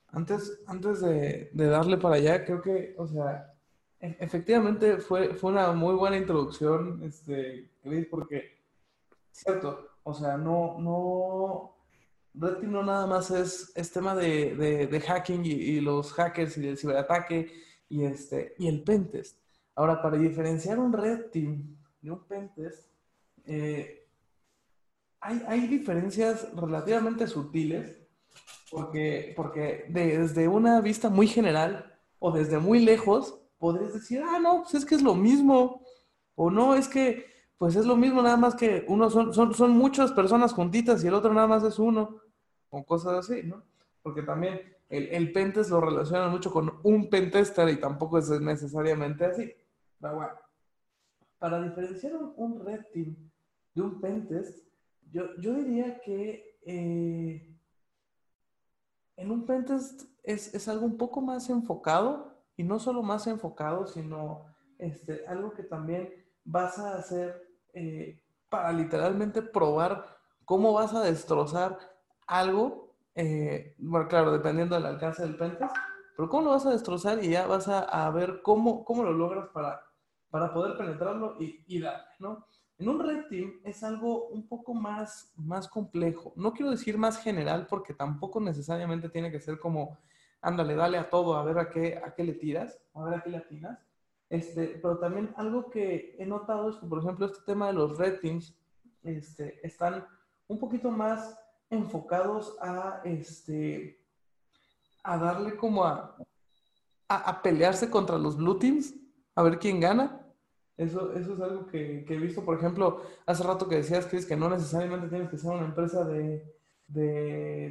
[0.08, 3.54] Antes, antes de, darle para allá, creo que, o sea,
[4.00, 8.58] e, efectivamente fue, fue una muy buena introducción, este, Chris, porque,
[9.30, 11.76] cierto, o sea, no, no,
[12.34, 16.62] Red Team no nada más es, es tema de, de, hacking y, los hackers y
[16.62, 17.52] del ciberataque
[17.88, 19.38] y, este, y el pentest.
[19.76, 22.93] Ahora, para diferenciar un Red Team de un pentest,
[23.46, 24.04] eh,
[25.20, 27.96] hay, diferencias relativamente sutiles,
[28.70, 34.62] porque, porque desde una vista muy general o desde muy lejos, podrías decir, ah, no,
[34.62, 35.82] pues es que es lo mismo,
[36.34, 37.26] o no, es que,
[37.56, 41.08] pues es lo mismo, nada más que uno son, son, son muchas personas juntitas y
[41.08, 42.20] el otro nada más es uno,
[42.68, 43.62] o cosas así, ¿no?
[44.02, 49.24] Porque también el, el pentest lo relaciona mucho con un pentester y tampoco es necesariamente
[49.24, 49.50] así.
[49.98, 50.32] Pero bueno,
[51.38, 53.16] para diferenciar un, un red team
[53.74, 54.66] de un pentest,
[55.10, 57.54] yo, yo diría que eh,
[59.16, 63.86] en un pentest es, es, algo un poco más enfocado y no solo más enfocado,
[63.86, 64.46] sino
[64.78, 66.12] este, algo que también
[66.44, 70.04] vas a hacer eh, para literalmente probar
[70.44, 71.78] cómo vas a destrozar
[72.26, 75.74] algo, eh, bueno, claro, dependiendo del alcance del pentest,
[76.16, 79.12] pero cómo lo vas a destrozar y ya vas a, a ver cómo, cómo lo
[79.12, 79.80] logras para,
[80.30, 82.46] para poder penetrarlo y, y darle, ¿no?
[82.78, 86.32] En un red team es algo un poco más, más complejo.
[86.36, 89.96] No quiero decir más general porque tampoco necesariamente tiene que ser como,
[90.40, 93.22] ándale, dale a todo, a ver a qué, a qué le tiras, a ver a
[93.22, 93.78] qué le atinas.
[94.28, 97.96] Este, pero también algo que he notado es que, por ejemplo, este tema de los
[97.96, 98.58] red teams
[99.04, 100.04] este, están
[100.48, 101.38] un poquito más
[101.70, 104.02] enfocados a, este,
[105.04, 106.16] a darle como a,
[107.08, 108.94] a pelearse contra los blue teams,
[109.36, 110.23] a ver quién gana.
[110.76, 114.36] Eso, eso es algo que, he visto, por ejemplo, hace rato que decías, Chris, que
[114.36, 116.52] no necesariamente tienes que ser una empresa de,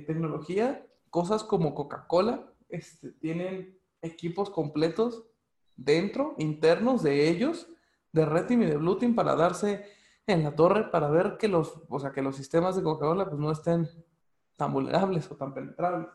[0.08, 0.86] tecnología.
[1.10, 5.26] Cosas como Coca-Cola este, tienen equipos completos
[5.76, 7.68] dentro, internos de ellos,
[8.12, 9.86] de Red y de Blue Team, para darse
[10.26, 13.40] en la torre, para ver que los, o sea, que los sistemas de Coca-Cola pues,
[13.40, 13.90] no estén
[14.56, 16.08] tan vulnerables o tan penetrables.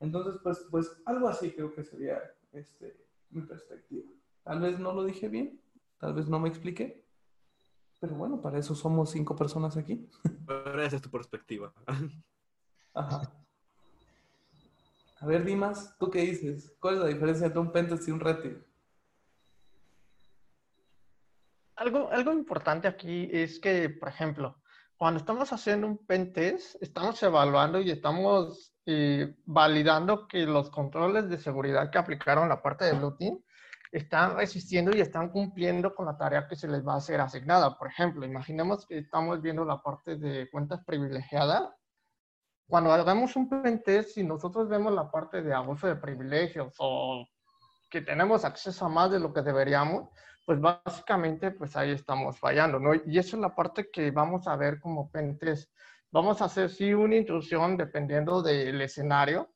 [0.00, 2.20] Entonces, pues, pues algo así creo que sería
[2.52, 2.96] este,
[3.30, 4.10] mi perspectiva.
[4.42, 5.60] Tal vez no lo dije bien,
[5.98, 7.04] Tal vez no me expliqué.
[8.00, 10.08] Pero bueno, para eso somos cinco personas aquí.
[10.46, 11.72] Pero esa es tu perspectiva.
[12.94, 13.22] Ajá.
[15.18, 16.76] A ver, Dimas, ¿tú qué dices?
[16.78, 18.62] ¿Cuál es la diferencia entre un pentest y un red team?
[21.76, 24.60] Algo, algo importante aquí es que, por ejemplo,
[24.96, 31.38] cuando estamos haciendo un pentest, estamos evaluando y estamos eh, validando que los controles de
[31.38, 33.38] seguridad que aplicaron la parte de Team
[33.98, 37.78] están resistiendo y están cumpliendo con la tarea que se les va a ser asignada.
[37.78, 41.70] Por ejemplo, imaginemos que estamos viendo la parte de cuentas privilegiadas.
[42.68, 47.26] Cuando hagamos un pentest, y nosotros vemos la parte de abuso de privilegios o
[47.88, 50.08] que tenemos acceso a más de lo que deberíamos,
[50.44, 52.94] pues básicamente pues ahí estamos fallando, ¿no?
[52.94, 55.72] Y eso es la parte que vamos a ver como pentest.
[56.10, 59.50] Vamos a hacer sí una intrusión dependiendo del escenario,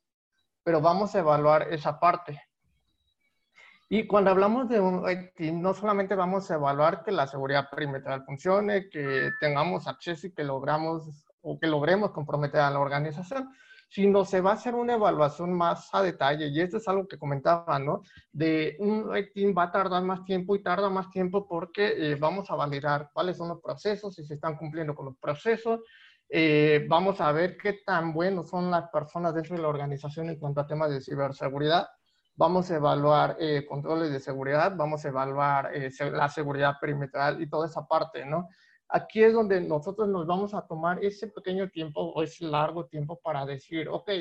[0.63, 2.41] pero vamos a evaluar esa parte.
[3.93, 5.03] Y cuando hablamos de un
[5.35, 10.31] team, no solamente vamos a evaluar que la seguridad perimetral funcione, que tengamos acceso y
[10.31, 13.49] que logramos o que logremos comprometer a la organización,
[13.89, 16.47] sino se va a hacer una evaluación más a detalle.
[16.47, 18.03] Y esto es algo que comentaba, ¿no?
[18.31, 22.49] De un team va a tardar más tiempo y tarda más tiempo porque eh, vamos
[22.49, 25.81] a validar cuáles son los procesos, si se están cumpliendo con los procesos.
[26.29, 30.39] Eh, vamos a ver qué tan buenos son las personas dentro de la organización en
[30.39, 31.89] cuanto a temas de ciberseguridad
[32.35, 37.49] vamos a evaluar eh, controles de seguridad, vamos a evaluar eh, la seguridad perimetral y
[37.49, 38.49] toda esa parte, ¿no?
[38.89, 43.19] Aquí es donde nosotros nos vamos a tomar ese pequeño tiempo o ese largo tiempo
[43.21, 44.11] para decir, ok,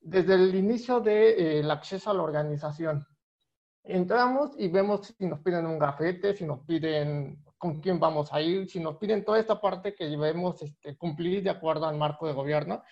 [0.00, 3.06] desde el inicio del de, acceso a la organización,
[3.82, 8.40] entramos y vemos si nos piden un gafete, si nos piden con quién vamos a
[8.40, 12.26] ir, si nos piden toda esta parte que debemos este, cumplir de acuerdo al marco
[12.26, 12.82] de gobierno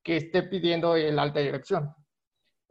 [0.00, 1.92] que esté pidiendo el alta dirección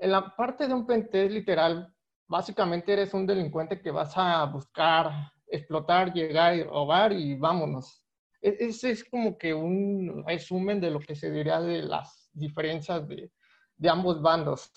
[0.02, 1.94] en la parte de un pentest literal,
[2.28, 8.04] básicamente eres un delincuente que vas a buscar, explotar, llegar y robar y vámonos.
[8.42, 13.08] E-, ese es como que un resumen de lo que se diría de las diferencias
[13.08, 13.32] de,
[13.78, 14.72] de ambos bandos.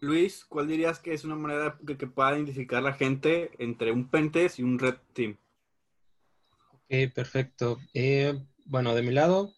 [0.00, 4.06] Luis, ¿cuál dirías que es una manera que, que pueda identificar la gente entre un
[4.08, 5.38] pentest y un red team?
[6.72, 7.78] Ok, perfecto.
[7.94, 8.38] Eh,
[8.68, 9.54] bueno, de mi lado,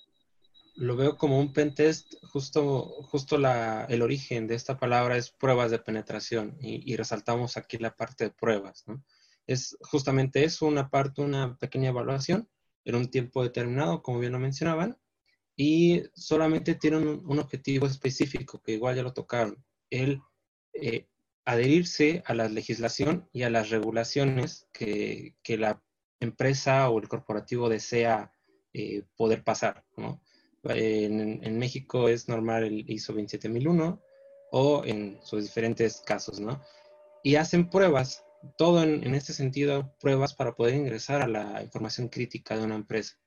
[0.76, 5.70] lo veo como un pentest, justo, justo la, el origen de esta palabra es pruebas
[5.72, 8.84] de penetración y, resaltamos aquí la parte de pruebas.
[8.86, 9.04] ¿no?
[9.46, 12.48] Es justamente eso, una parte, una pequeña evaluación
[12.84, 14.96] en un tiempo determinado, como bien lo mencionaban,
[15.56, 20.20] y solamente tienen un, objetivo específico, que igual ya lo tocaron, el
[20.72, 21.08] eh,
[21.44, 25.82] adherirse a la legislación y a las regulaciones que, que la
[26.20, 28.32] empresa o el corporativo desea
[28.73, 30.21] eh, poder pasar, ¿no?
[30.64, 34.03] En, México es normal el ISO 27001
[34.53, 36.62] o en sus diferentes casos, ¿no?
[37.23, 38.25] Y hacen pruebas,
[38.59, 43.18] todo en, este sentido, pruebas para poder ingresar a la información crítica de una empresa.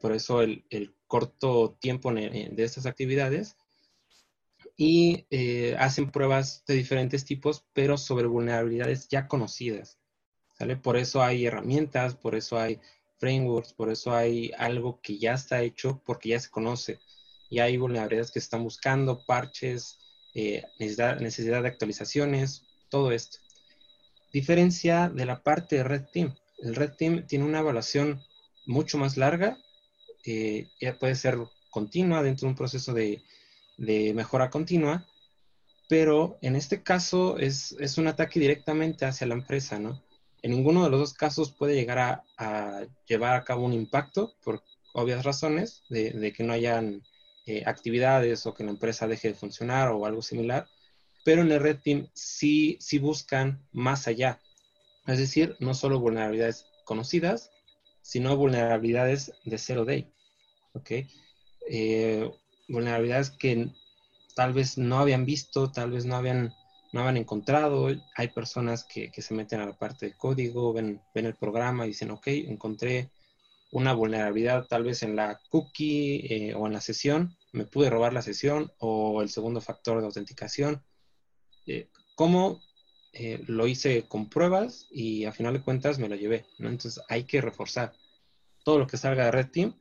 [0.00, 0.64] Por eso el,
[1.06, 3.56] corto tiempo de estas actividades
[4.76, 9.98] y eh, hacen pruebas de diferentes tipos, pero sobre vulnerabilidades ya conocidas.
[10.58, 10.76] ¿sale?
[10.76, 12.80] Por eso hay herramientas, por eso hay
[13.22, 16.98] frameworks, por eso hay algo que ya está hecho porque ya se conoce.
[17.48, 19.98] Y hay vulnerabilidades que están buscando, parches,
[20.34, 23.38] eh, necesidad, de actualizaciones, todo esto.
[24.32, 26.34] Diferencia de la parte de Red Team.
[26.58, 28.20] El Red Team tiene una evaluación
[28.66, 29.56] mucho más larga,
[30.24, 31.38] eh, ya puede ser
[31.70, 33.22] continua dentro de un proceso de,
[34.14, 35.06] mejora continua,
[35.88, 40.02] pero en este caso es, un ataque directamente hacia la empresa, ¿no?
[40.42, 44.62] En ninguno de los dos casos puede llegar a, llevar a cabo un impacto por
[44.92, 47.02] obvias razones de, que no hayan
[47.46, 50.66] eh, actividades o que la empresa deje de funcionar o algo similar,
[51.24, 54.40] pero en el Red Team sí, sí buscan más allá.
[55.06, 57.50] Es decir, no solo vulnerabilidades conocidas,
[58.02, 60.12] sino vulnerabilidades de zero day.
[60.72, 60.90] ¿ok?
[61.68, 62.30] Eh,
[62.68, 63.68] vulnerabilidades que
[64.34, 66.52] tal vez no habían visto, tal vez no habían
[66.92, 67.88] no han encontrado.
[68.16, 71.88] Hay personas que, se meten a la parte de código, ven, ven el programa y
[71.88, 73.10] dicen, ok, encontré
[73.72, 78.12] una vulnerabilidad tal vez en la cookie eh, o en la sesión, me pude robar
[78.12, 80.84] la sesión o el segundo factor de autenticación.
[81.66, 82.60] Eh, ¿Cómo
[83.14, 86.44] eh, lo hice con pruebas y a final de cuentas me lo llevé?
[86.58, 87.94] Entonces hay que reforzar.
[88.62, 89.74] Todo lo que salga de Red Team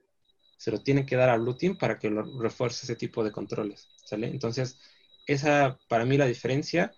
[0.57, 3.32] se lo tiene que dar a Blue Team para que lo refuerce ese tipo de
[3.32, 3.89] controles.
[4.05, 4.28] ¿sale?
[4.28, 4.78] Entonces,
[5.26, 6.93] esa para mí la diferencia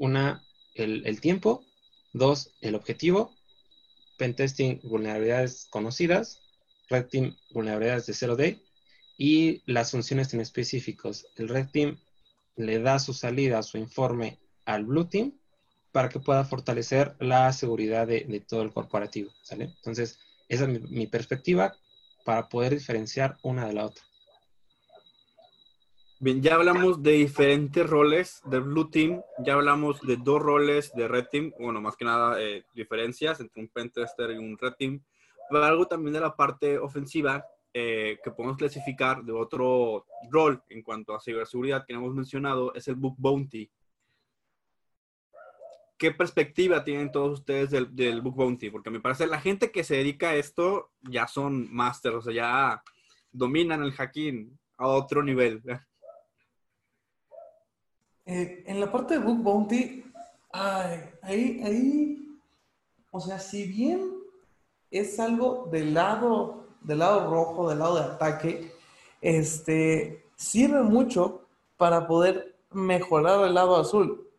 [0.00, 0.42] una,
[0.74, 1.62] el, tiempo.
[2.12, 3.36] Dos, el objetivo.
[4.18, 6.40] Pentesting, vulnerabilidades conocidas.
[6.88, 8.62] Red Team, vulnerabilidades de 0D.
[9.18, 11.26] Y las funciones en específicos.
[11.36, 12.00] El Red Team
[12.56, 15.34] le da su salida, su informe al Blue Team
[15.92, 19.30] para que pueda fortalecer la seguridad de, todo el corporativo.
[19.42, 19.64] ¿sale?
[19.64, 21.76] Entonces, esa es mi, perspectiva
[22.24, 24.04] para poder diferenciar una de la otra.
[26.22, 31.08] Bien, ya hablamos de diferentes roles del Blue Team, ya hablamos de dos roles de
[31.08, 35.02] Red Team, bueno, más que nada eh, diferencias entre un Pentester y un Red Team,
[35.48, 40.82] pero algo también de la parte ofensiva eh, que podemos clasificar de otro rol en
[40.82, 43.70] cuanto a ciberseguridad que hemos mencionado es el Book Bounty.
[45.96, 48.68] ¿Qué perspectiva tienen todos ustedes del, del Book Bounty?
[48.68, 52.34] Porque me parece la gente que se dedica a esto ya son masters, o sea,
[52.34, 52.82] ya
[53.32, 55.62] dominan el hacking a otro nivel.
[58.32, 60.04] Eh, en la parte de Book Bounty,
[60.52, 62.38] ay, ahí, ahí,
[63.10, 64.08] o sea, si bien
[64.88, 68.72] es algo del lado, del lado rojo, del lado de ataque,
[69.20, 74.30] este, sirve mucho para poder mejorar el lado azul.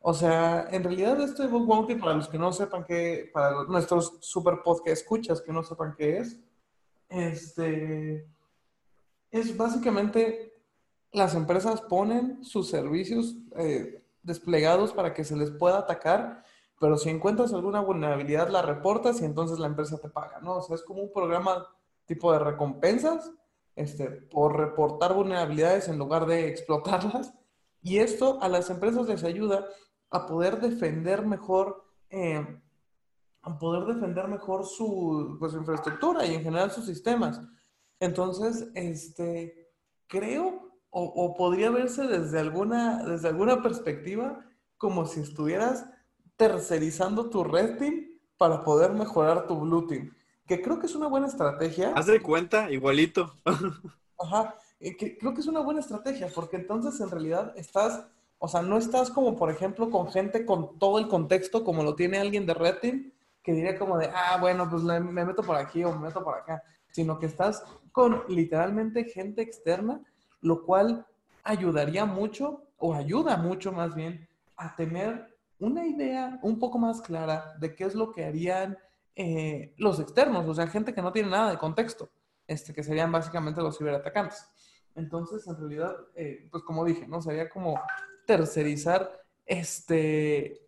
[0.00, 4.18] O sea, en realidad este Book Bounty, para los que no sepan qué, para nuestros
[4.20, 6.38] super podcast escuchas que no sepan qué es,
[7.08, 8.28] este,
[9.30, 10.51] es básicamente
[11.12, 16.42] las empresas ponen sus servicios eh, desplegados para que se les pueda atacar,
[16.80, 20.56] pero si encuentras alguna vulnerabilidad la reportas y entonces la empresa te paga, ¿no?
[20.56, 21.66] O sea, es como un programa
[22.06, 23.30] tipo de recompensas
[23.76, 27.32] este, por reportar vulnerabilidades en lugar de explotarlas.
[27.82, 29.66] Y esto a las empresas les ayuda
[30.10, 32.44] a poder defender mejor, eh,
[33.42, 37.40] a poder defender mejor su, pues, infraestructura y en general sus sistemas.
[37.98, 39.72] Entonces, este,
[40.06, 44.44] creo o, podría verse desde alguna, desde alguna perspectiva
[44.76, 45.86] como si estuvieras
[46.36, 50.14] tercerizando tu red team para poder mejorar tu blue team.
[50.46, 51.94] Que creo que es una buena estrategia.
[51.96, 53.34] Haz de cuenta, igualito.
[54.18, 58.04] Ajá, eh, que creo que es una buena estrategia porque entonces en realidad estás,
[58.38, 61.94] o sea, no estás como por ejemplo con gente con todo el contexto como lo
[61.94, 63.12] tiene alguien de red team
[63.42, 66.34] que diría como de, ah, bueno, pues me meto por aquí o me meto por
[66.34, 70.02] acá, sino que estás con literalmente gente externa
[70.42, 71.06] lo cual
[71.42, 77.54] ayudaría mucho, o ayuda mucho más bien, a tener una idea un poco más clara
[77.58, 78.76] de qué es lo que harían
[79.14, 82.10] eh, los externos, o sea, gente que no tiene nada de contexto,
[82.46, 84.44] este, que serían básicamente los ciberatacantes.
[84.94, 87.22] Entonces, en realidad, eh, pues como dije, ¿no?
[87.22, 87.80] Sería como
[88.26, 89.10] tercerizar,
[89.46, 90.66] este,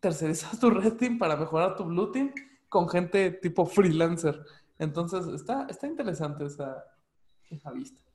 [0.00, 2.32] tercerizar tu red team para mejorar tu blue team
[2.68, 4.44] con gente tipo freelancer.
[4.78, 6.84] Entonces, está, está interesante esa,
[7.50, 8.05] esa vista.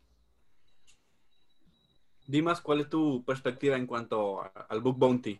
[2.27, 5.39] Dimas, ¿cuál es tu perspectiva en cuanto al Book Bounty?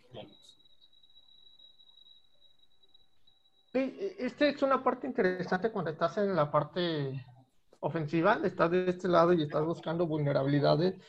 [3.71, 7.25] Sí, esta es una parte interesante cuando estás en la parte
[7.79, 10.99] ofensiva, estás de este lado y estás buscando vulnerabilidades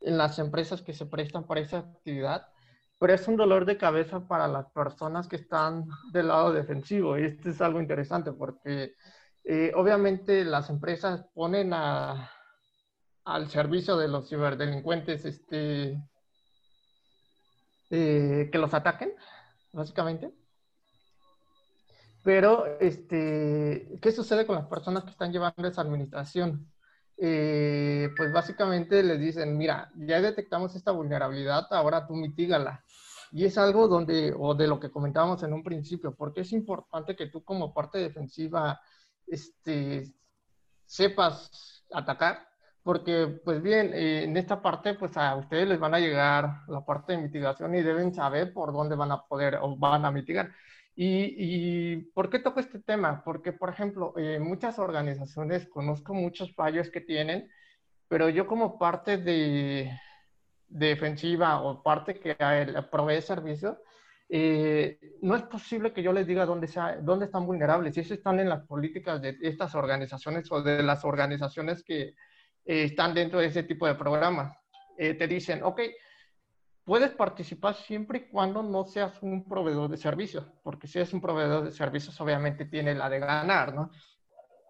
[0.00, 2.46] en las empresas que se prestan para esa actividad,
[2.98, 7.18] pero es un dolor de cabeza para las personas que están del lado defensivo.
[7.18, 8.94] Y esto es algo interesante porque
[9.44, 12.30] eh, obviamente las empresas ponen a,
[13.24, 16.02] al servicio de los ciberdelincuentes este,
[17.90, 19.12] eh, que los ataquen,
[19.72, 20.32] básicamente.
[22.24, 26.72] Pero, este, ¿qué sucede con las personas que están llevando esa administración?
[27.16, 32.84] Eh, pues básicamente les dicen, mira, ya detectamos esta vulnerabilidad, ahora tú mitígala.
[33.32, 37.16] Y es algo donde, o de lo que comentábamos en un principio, porque es importante
[37.16, 38.80] que tú como parte defensiva
[39.26, 40.12] este,
[40.84, 42.46] sepas atacar,
[42.82, 46.84] porque pues bien, eh, en esta parte pues a ustedes les van a llegar la
[46.84, 50.50] parte de mitigación y deben saber por dónde van a poder o van a mitigar.
[50.94, 53.22] ¿Y, y por qué toco este tema?
[53.24, 57.48] Porque, por ejemplo, eh, muchas organizaciones conozco muchos fallos que tienen,
[58.08, 59.90] pero yo como parte de,
[60.72, 62.36] defensiva o parte que
[62.90, 63.82] provee servicio,
[64.28, 67.96] eh, no es posible que yo les diga dónde, sea, dónde están vulnerables.
[67.96, 72.14] Y eso están en las políticas de estas organizaciones o de las organizaciones que,
[72.64, 74.56] eh, están dentro de ese tipo de programas.
[74.96, 75.80] Eh, te dicen, ok,
[76.84, 81.20] puedes participar siempre y cuando no seas un proveedor de servicios, porque si eres un
[81.20, 83.90] proveedor de servicios, obviamente tiene la de ganar, ¿no?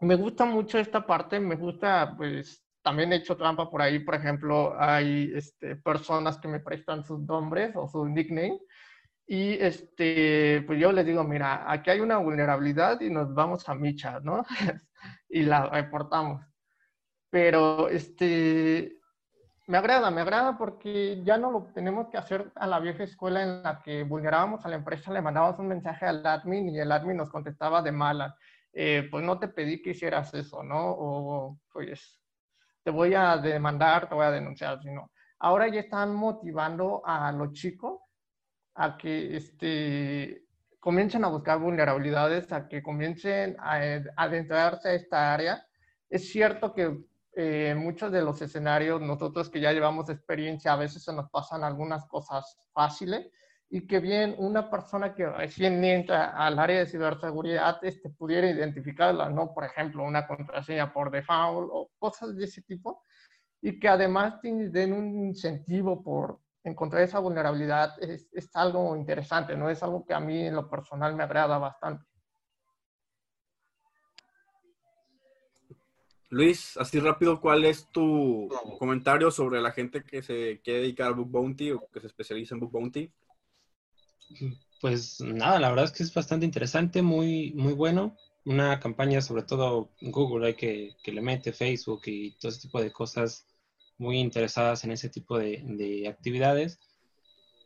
[0.01, 4.17] Me gusta mucho esta parte, me gusta, pues, también he hecho trampa por ahí, por
[4.17, 8.59] ejemplo, hay este, personas que me prestan sus nombres o su nickname,
[9.27, 13.75] y este, pues yo les digo, mira, aquí hay una vulnerabilidad y nos vamos a
[13.75, 14.45] Micha, ¿no?
[15.29, 16.45] y la reportamos.
[17.33, 19.01] Pero este,
[19.67, 23.43] me agrada, me agrada porque ya no lo tenemos que hacer a la vieja escuela
[23.43, 26.93] en la que vulnerábamos a la empresa, le mandábamos un mensaje al admin y el
[26.93, 28.37] admin nos contestaba de mala.
[28.71, 30.91] Eh, pues no te pedí que hicieras eso, ¿no?
[30.91, 32.21] O pues
[32.85, 37.53] te voy a demandar, te voy a denunciar, sino ahora ya están motivando a los
[37.53, 37.99] chicos
[38.75, 40.45] a que este,
[40.79, 43.81] comiencen a buscar vulnerabilidades, a que comiencen a
[44.17, 45.67] adentrarse a esta área
[46.11, 50.77] Es cierto que eh, en muchos de los escenarios, nosotros que ya llevamos experiencia, a
[50.77, 53.29] veces se nos pasan algunas cosas fáciles
[53.71, 59.31] y que bien una persona que recién entra al área de ciberseguridad este, pudiera identificarla,
[59.31, 59.55] ¿no?
[59.55, 63.03] Por ejemplo, una contraseña por default o cosas de ese tipo,
[63.63, 69.71] y que además den un incentivo por encontrar esa vulnerabilidad, es, es algo interesante, ¿no?
[69.71, 72.05] Es algo que a mí en lo personal me agrada bastante.
[76.33, 81.15] Luis, así rápido, ¿cuál es tu comentario sobre la gente que se quiere dedicar al
[81.15, 83.13] Book Bounty o que se especializa en Book Bounty?
[84.81, 88.17] Pues nada, la verdad es que es bastante interesante, muy, muy bueno.
[88.47, 92.81] Una campaña, sobre todo Google, hay que, que le mete Facebook y todo ese tipo
[92.81, 93.47] de cosas
[93.99, 96.81] muy interesadas en ese tipo de, de actividades.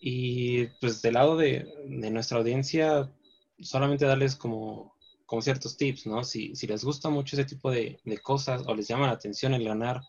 [0.01, 3.13] Y pues del lado de, de nuestra audiencia,
[3.61, 4.96] solamente darles como
[5.27, 6.25] como ciertos tips, ¿no?
[6.25, 10.03] Si, les gusta mucho ese tipo de, cosas o les llama la atención el ganar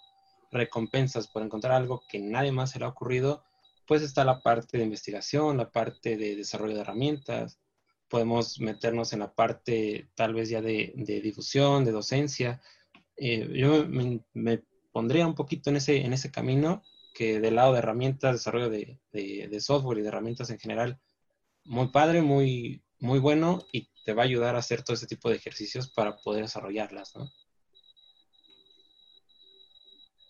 [0.52, 3.44] recompensas por encontrar algo que nadie más se le ha ocurrido,
[3.86, 7.60] pues está la parte de investigación, la parte de desarrollo de herramientas,
[8.08, 12.62] podemos meternos en la parte tal vez ya de, difusión, de docencia.
[13.18, 18.34] Eh, yo me, me, pondría un poquito en ese, camino que del lado de herramientas,
[18.34, 21.00] desarrollo de, de, de software y de herramientas en general,
[21.66, 25.30] muy padre, muy, muy bueno y te va a ayudar a hacer todo ese tipo
[25.30, 27.30] de ejercicios para poder desarrollarlas, ¿no?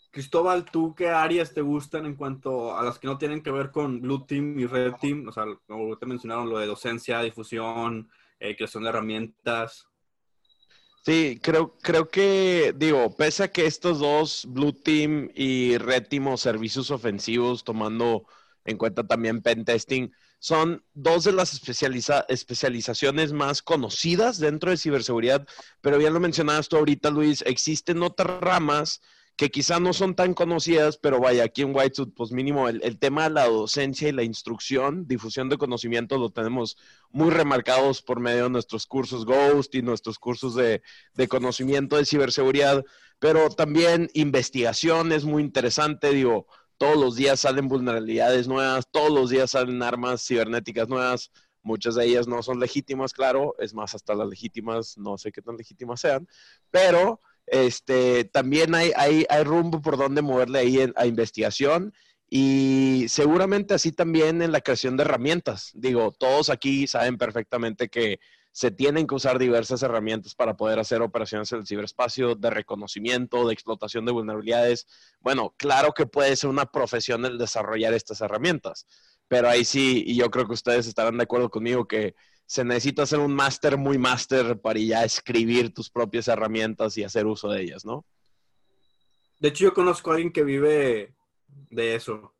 [0.09, 3.69] Cristóbal, ¿tú qué áreas te gustan en cuanto a las que no tienen que ver
[3.69, 5.27] con Blue Team y Red Team?
[5.27, 8.09] O sea, como te mencionaron, lo de docencia, difusión,
[8.39, 9.87] eh, creación de herramientas.
[11.05, 16.29] Sí, creo, creo que, digo, pese a que estos dos, Blue Team y Red Team
[16.29, 18.25] o servicios ofensivos, tomando
[18.65, 20.09] en cuenta también pen testing,
[20.39, 25.47] son dos de las especializa especializaciones más conocidas dentro de ciberseguridad,
[25.81, 29.01] pero bien lo mencionabas tú ahorita, Luis, existen otras ramas
[29.37, 32.97] que quizá no son tan conocidas, pero vaya, aquí en Whitesuit, pues mínimo el, el,
[32.97, 36.75] tema de la docencia y la instrucción, difusión de conocimiento, lo tenemos
[37.11, 40.81] muy remarcados por medio de nuestros cursos Ghost y nuestros cursos de,
[41.13, 42.83] de conocimiento de ciberseguridad,
[43.19, 49.29] pero también investigación es muy interesante, digo, todos los días salen vulnerabilidades nuevas, todos los
[49.29, 51.31] días salen armas cibernéticas nuevas,
[51.63, 55.41] muchas de ellas no son legítimas, claro, es más, hasta las legítimas no sé qué
[55.41, 56.27] tan legítimas sean,
[56.71, 61.93] pero este, también hay, hay, hay rumbo por donde moverle ahí en, a investigación
[62.29, 65.71] y seguramente así también en la creación de herramientas.
[65.73, 68.19] Digo, todos aquí saben perfectamente que
[68.57, 73.45] se tienen que usar diversas herramientas para poder hacer operaciones en el ciberespacio de reconocimiento,
[73.45, 74.87] de explotación de vulnerabilidades.
[75.19, 78.87] Bueno, claro que puede ser una profesión el desarrollar estas herramientas,
[79.27, 82.15] pero ahí sí, y yo creo que ustedes estarán de acuerdo conmigo que
[82.47, 87.27] se necesita hacer un máster muy máster para ya escribir tus propias herramientas y hacer
[87.27, 88.05] uso de ellas, ¿no?
[89.39, 91.13] De hecho, yo conozco a alguien que vive
[91.69, 92.33] de eso.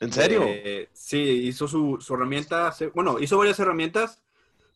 [0.00, 0.44] ¿En serio?
[0.46, 4.22] Eh, sí, hizo su, su, herramienta, bueno, hizo varias herramientas,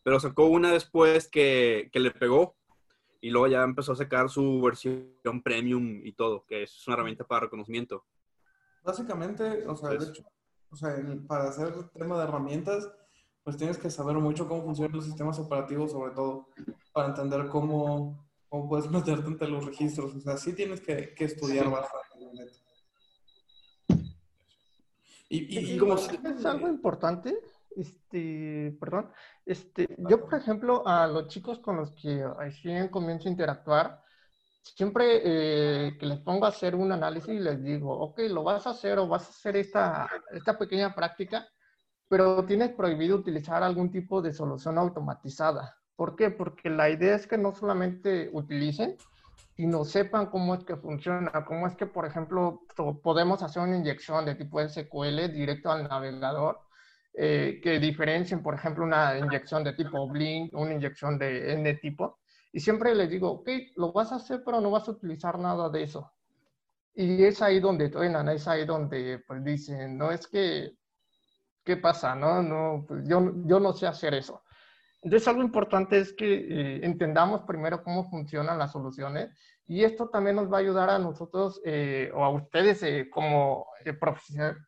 [0.07, 2.54] pero sacó una después que, que, le pegó
[3.20, 7.24] y luego ya empezó a sacar su versión premium y todo, que es una herramienta
[7.24, 8.04] para reconocimiento.
[8.84, 10.22] Básicamente, o sea, pues, de hecho,
[10.70, 10.94] o sea,
[11.26, 12.88] para hacer el tema de herramientas,
[13.42, 16.50] pues tienes que saber mucho cómo funcionan los sistemas operativos, sobre todo,
[16.92, 20.14] para entender cómo, cómo puedes meterte entre los registros.
[20.14, 22.52] O sea, sí tienes que, que estudiar bastante.
[25.28, 27.36] Y, y, y como es algo importante,
[27.77, 29.11] este, perdón,
[29.45, 34.03] este, yo por ejemplo a los chicos con los que recién comienzo a interactuar,
[34.62, 38.70] siempre eh, que les pongo a hacer un análisis les digo, ok, lo vas a
[38.70, 41.47] hacer o vas a hacer esta, esta pequeña práctica,
[42.09, 45.77] pero tienes prohibido utilizar algún tipo de solución automatizada.
[45.97, 46.31] ¿Por qué?
[46.31, 48.97] Porque la idea es que no solamente utilicen,
[49.57, 52.62] sino sepan cómo es que funciona, cómo es que, por ejemplo,
[53.03, 56.61] podemos hacer una inyección de tipo SQL directo al navegador,
[57.16, 62.18] eh, que diferencien, por ejemplo, una inyección de tipo Blink, una inyección de N tipo.
[62.52, 65.68] Y siempre les digo, ok, lo vas a hacer, pero no vas a utilizar nada
[65.70, 66.12] de eso.
[66.94, 70.76] Y es ahí donde truenan, es ahí donde pues dicen, no es que
[71.66, 72.14] ¿qué pasa?
[72.14, 74.42] No, no, pues yo, yo no sé hacer eso.
[75.02, 79.30] Entonces, algo importante es que eh, entendamos primero cómo funcionan las soluciones
[79.66, 83.66] y esto también nos va a ayudar a nosotros eh, o a ustedes eh, como
[83.84, 83.94] eh,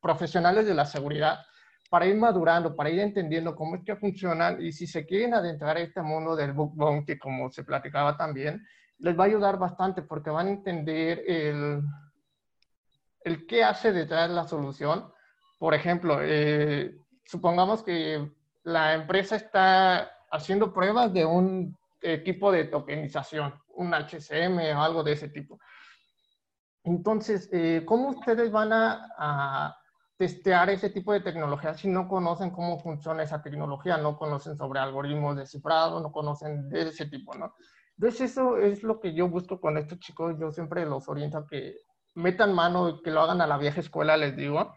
[0.03, 1.38] profesionales de la seguridad
[1.89, 5.76] para ir madurando, para ir entendiendo cómo es que funcionan y si se quieren adentrar
[5.76, 8.66] a este mundo del book bounty, como se platicaba también,
[8.99, 11.82] les va a ayudar bastante porque van a entender el,
[13.47, 15.12] qué hace detrás de la solución
[15.59, 18.30] por ejemplo, eh, supongamos que
[18.62, 25.12] la empresa está haciendo pruebas de un equipo de tokenización, un HCM o algo de
[25.12, 25.59] ese tipo.
[26.84, 29.76] Entonces, eh, ¿cómo ustedes van a,
[30.19, 34.81] testear ese tipo de tecnología si no conocen cómo funciona esa tecnología, no conocen sobre
[34.81, 37.55] algoritmos de cifrado, no conocen de ese tipo, ¿no?
[37.97, 40.37] Entonces, eso es lo que yo busco con estos chicos.
[40.39, 41.77] Yo siempre los oriento a que
[42.14, 44.77] metan mano que lo hagan a la vieja escuela, les digo.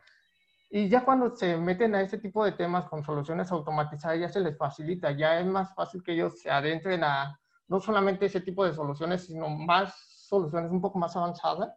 [0.71, 4.39] Y ya cuando se meten a ese tipo de temas con soluciones automatizadas, ya se
[4.39, 8.65] les facilita, ya es más fácil que ellos se adentren a no solamente ese tipo
[8.65, 9.93] de soluciones, sino más
[10.27, 11.69] soluciones un poco más avanzadas.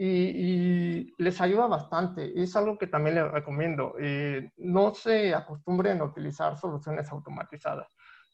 [0.00, 2.40] Y, y les ayuda bastante.
[2.40, 3.94] Es algo que también les recomiendo.
[4.00, 7.88] Eh, no se acostumbren a utilizar soluciones automatizadas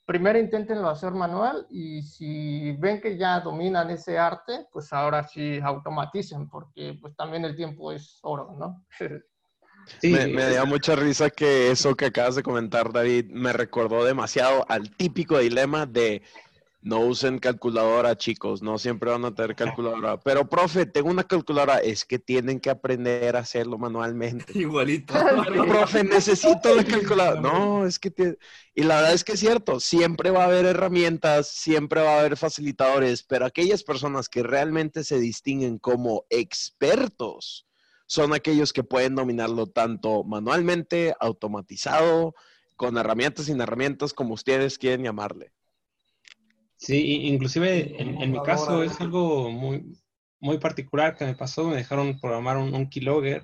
[0.05, 5.59] primero inténtenlo hacer manual y si ven que ya dominan ese arte, pues ahora sí
[5.62, 8.85] automaticen, porque pues también el tiempo es oro, ¿no?
[10.01, 14.03] Sí, me, me dio mucha risa que eso que acabas de comentar, David, me recordó
[14.03, 16.23] demasiado al típico dilema de
[16.85, 20.20] no usen calculadora, chicos, no siempre van a tener calculadora.
[20.20, 24.53] Pero, profe, tengo una calculadora, es que tienen que aprender a hacerlo manualmente.
[24.59, 25.14] Igualito.
[25.49, 27.41] Pero, profe, necesito la calculadora.
[27.41, 28.11] No, es que...
[28.11, 28.39] Te...
[28.74, 32.20] Y la verdad es que es cierto, siempre va a haber herramientas, siempre va a
[32.20, 37.66] haber facilitadores, pero aquellas personas que realmente se distinguen como expertos
[38.07, 42.35] son aquellos que pueden dominarlo tanto manualmente, automatizado,
[42.76, 45.54] con herramientas sin herramientas, como ustedes quieren llamarle.
[46.85, 49.97] Sí, inclusive en, en mi caso es algo muy,
[50.39, 51.66] muy particular que me pasó.
[51.66, 53.43] Me dejaron programar un, un keylogger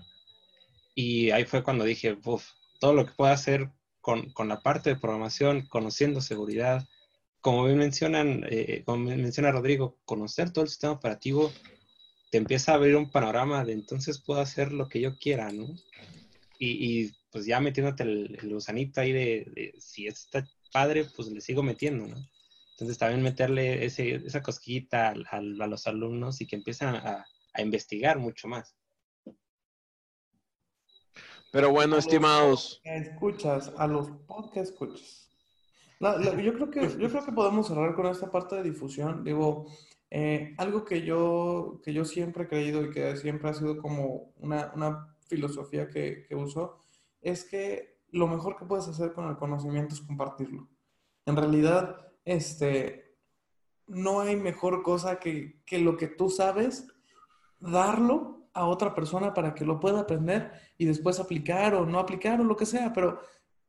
[0.95, 3.71] y ahí fue cuando dije, uff, todo lo que puedo hacer
[4.03, 6.87] con, con, la parte de programación, conociendo seguridad,
[7.41, 11.51] como bien mencionan, eh, como menciona Rodrigo, conocer todo el sistema operativo
[12.31, 15.65] te empieza a abrir un panorama de entonces puedo hacer lo que yo quiera, ¿no?
[16.59, 21.29] Y, y pues ya metiéndote el, el gusanito ahí de, de, si está padre, pues
[21.29, 22.17] le sigo metiendo, ¿no?
[22.81, 27.27] Entonces también meterle ese, esa cosquillita a, a, a, los alumnos y que empiezan a,
[27.53, 28.75] a, investigar mucho más.
[31.53, 32.81] Pero bueno, estimados.
[32.85, 35.31] Escuchas, a los podcast escuchas.
[35.99, 39.25] La, la, yo, creo que, yo creo que podemos cerrar con esta parte de difusión.
[39.25, 39.67] Digo,
[40.09, 44.33] eh, algo que yo, que yo siempre he creído y que siempre ha sido como
[44.39, 46.79] una, una filosofía que, que uso,
[47.21, 50.67] es que lo mejor que puedes hacer con el conocimiento es compartirlo.
[51.27, 53.17] En realidad, este,
[53.87, 56.87] no hay mejor cosa que, que lo que tú sabes,
[57.59, 62.41] darlo a otra persona para que lo pueda aprender y después aplicar o no aplicar
[62.41, 63.21] o lo que sea, pero,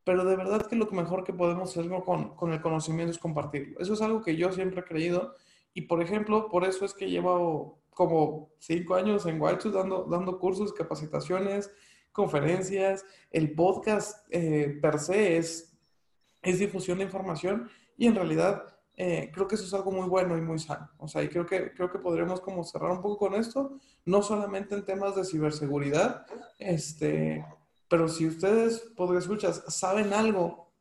[0.04, 3.80] pero de verdad que lo mejor que podemos hacer con, con el conocimiento es compartirlo.
[3.80, 5.36] Eso es algo que yo siempre he creído
[5.74, 10.39] y, por ejemplo, por eso es que llevo como cinco años en Whiteshoe dando, dando
[10.39, 11.72] cursos, capacitaciones,
[12.12, 13.06] conferencias.
[13.30, 15.78] El podcast eh, per se es,
[16.41, 17.70] es difusión de información
[18.02, 18.64] y en realidad
[18.97, 20.89] eh, creo que eso es algo muy bueno y muy sano.
[20.97, 24.24] O sea, y creo que, creo que podríamos como cerrar un poco con esto, no
[24.24, 26.26] solamente en temas de ciberseguridad,
[26.58, 27.45] este,
[27.88, 30.72] pero si ustedes, escuchar, saben algo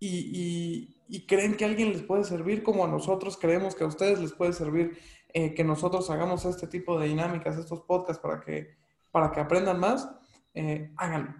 [0.00, 4.18] y, y, creen que alguien les puede servir, como a nosotros creemos que a ustedes
[4.18, 4.98] les puede servir,
[5.32, 8.74] eh, que nosotros hagamos este tipo de dinámicas, estos podcasts para que,
[9.12, 10.10] para que aprendan más,
[10.52, 11.32] eh, háganlo.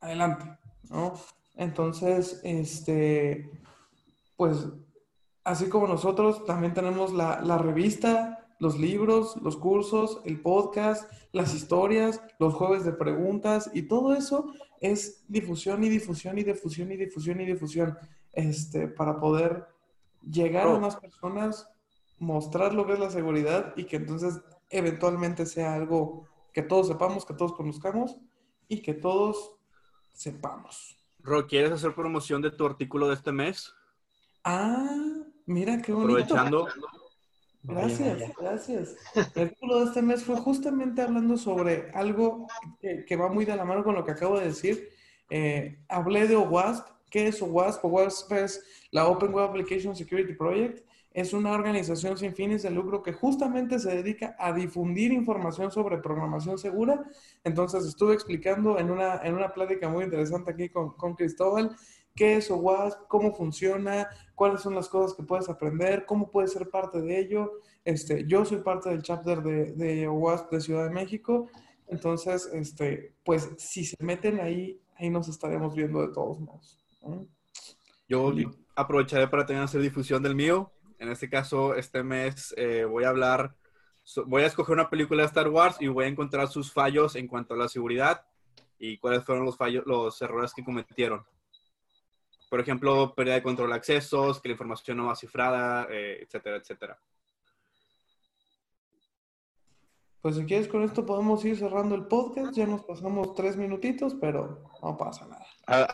[0.00, 0.58] Adelante,
[0.88, 1.12] ¿no?
[1.54, 3.62] Entonces, este
[4.42, 4.66] pues
[5.44, 11.54] así como nosotros, también tenemos la, la, revista, los libros, los cursos, el podcast, las
[11.54, 16.96] historias, los jueves de preguntas y todo eso es difusión y difusión y difusión y
[16.96, 17.96] difusión y difusión
[18.32, 19.64] este, para poder
[20.28, 20.74] llegar oh.
[20.74, 21.68] a más personas,
[22.18, 24.40] mostrar lo que es la seguridad y que entonces
[24.70, 28.16] eventualmente sea algo que todos sepamos, que todos conozcamos
[28.66, 29.54] y que todos
[30.12, 30.98] sepamos.
[31.20, 33.72] Ro, ¿quieres hacer promoción de tu artículo de este mes?
[34.44, 34.96] Ah,
[35.46, 36.34] mira qué bonito.
[36.34, 36.68] Aprovechando.
[37.64, 38.96] Gracias, gracias.
[39.36, 42.48] El artículo de este mes fue justamente hablando sobre algo
[42.80, 44.88] que, que, va muy de la mano con lo que acabo de decir.
[45.30, 46.88] Eh, hablé de OWASP.
[47.08, 47.84] ¿Qué es OWASP?
[47.84, 50.84] OWASP es la Open Web Application Security Project.
[51.12, 55.98] Es una organización sin fines de lucro que justamente se dedica a difundir información sobre
[55.98, 57.04] programación segura.
[57.44, 61.76] Entonces estuve explicando en una, en una plática muy interesante aquí con, con Cristóbal
[62.14, 66.68] qué es OWASP, cómo funciona, cuáles son las cosas que puedes aprender, cómo puedes ser
[66.70, 67.52] parte de ello.
[67.84, 71.48] Este, yo soy parte del chapter de, de OWASP de Ciudad de México,
[71.92, 76.82] entonces, este, pues si se meten ahí, ahí nos estaremos viendo de todos modos.
[77.02, 77.26] ¿no?
[78.08, 78.32] Yo
[78.74, 80.72] aprovecharé para también hacer difusión del mío.
[80.98, 83.54] En este caso, este mes eh, voy a hablar,
[84.26, 87.28] voy a escoger una película de Star Wars y voy a encontrar sus fallos en
[87.28, 88.24] cuanto a la seguridad
[88.78, 91.26] y cuáles fueron los fallos, los errores que cometieron
[92.52, 96.56] Por ejemplo, pérdida de control de accesos, que la información no va cifrada, eh, etcétera,
[96.58, 96.98] etcétera.
[100.20, 102.54] Pues si quieres con esto podemos ir cerrando el podcast.
[102.54, 105.46] Ya nos pasamos tres minutitos, pero no pasa nada.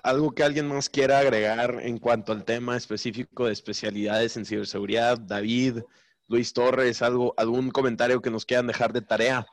[0.03, 5.17] ¿Algo que alguien más quiera agregar en cuanto al tema específico de especialidades en ciberseguridad?
[5.17, 5.83] David,
[6.27, 9.47] Luis Torres, algo, algún comentario que nos quieran dejar de tarea.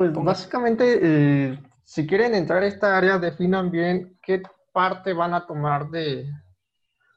[0.00, 4.40] Pues básicamente, eh, si quieren entrar a esta área, definan bien qué
[4.72, 6.24] parte van a tomar de,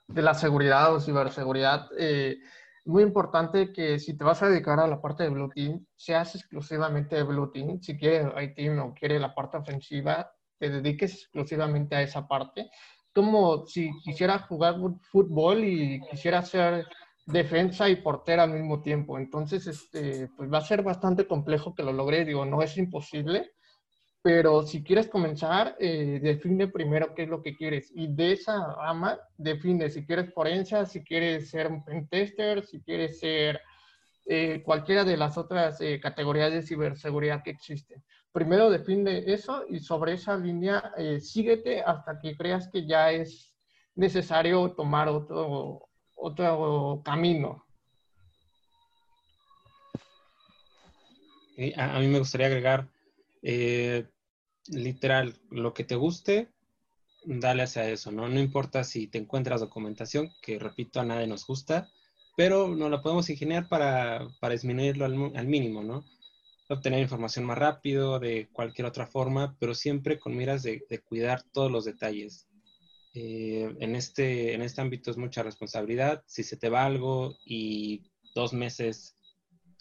[0.10, 2.40] de la seguridad o ciberseguridad, eh,
[2.84, 6.36] muy importante que si te vas a dedicar a la parte de Blue Team, seas
[6.36, 7.82] exclusivamente de Blue Team.
[7.82, 10.30] Si quieres IT o quieres la parte ofensiva,
[10.60, 12.70] te dediques exclusivamente a esa parte.
[13.16, 14.76] Como si quisiera jugar
[15.10, 16.86] fútbol y quisiera ser
[17.26, 19.18] defensa y portera al mismo tiempo.
[19.18, 22.26] Entonces, este, pues va a ser bastante complejo que lo logre.
[22.26, 23.52] Digo, no es imposible,
[24.24, 28.74] pero si quieres comenzar, eh, define primero qué es lo que quieres y de esa
[28.76, 33.62] rama define si quieres forense, si quieres ser un pentester, si quieres ser
[34.26, 38.02] eh, cualquiera de las otras eh, categorías de ciberseguridad que existen.
[38.32, 43.54] Primero define eso y sobre esa línea síguete hasta que creas que ya es
[43.94, 45.90] necesario tomar otro,
[46.24, 47.66] otro camino.
[51.78, 52.88] A, mí me gustaría agregar
[53.44, 54.08] eh,
[54.68, 56.50] literal, lo que te guste,
[57.26, 58.28] dale hacia eso, ¿no?
[58.28, 61.90] No importa si te encuentras documentación, que repito, a nadie nos gusta,
[62.36, 66.06] pero no la podemos ingeniar para, disminuirlo al, mínimo, ¿no?
[66.70, 71.72] Obtener información más rápido, de cualquier otra forma, pero siempre con miras de, cuidar todos
[71.72, 72.48] los detalles.
[73.14, 76.24] Eh, en, este, en este ámbito es mucha responsabilidad.
[76.26, 79.16] Si se te va algo y dos meses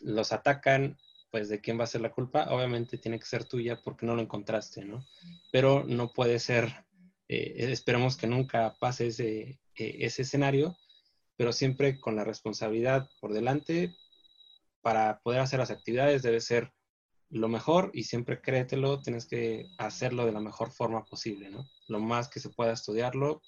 [0.01, 0.99] los atacan,
[1.31, 4.15] pues de quién va a ser la culpa, obviamente tiene que ser tuya porque no
[4.15, 5.07] lo encontraste, ¿no?
[5.51, 6.85] Pero no puede ser,
[7.29, 10.77] eh, esperemos que nunca pase ese, eh, ese escenario,
[11.37, 13.95] pero siempre con la responsabilidad por delante
[14.83, 16.71] para poder hacer las actividades debe ser
[17.33, 21.67] lo mejor y siempre créetelo, tienes que hacerlo de la mejor forma posible, ¿no?
[21.89, 23.41] Lo más que se pueda estudiarlo,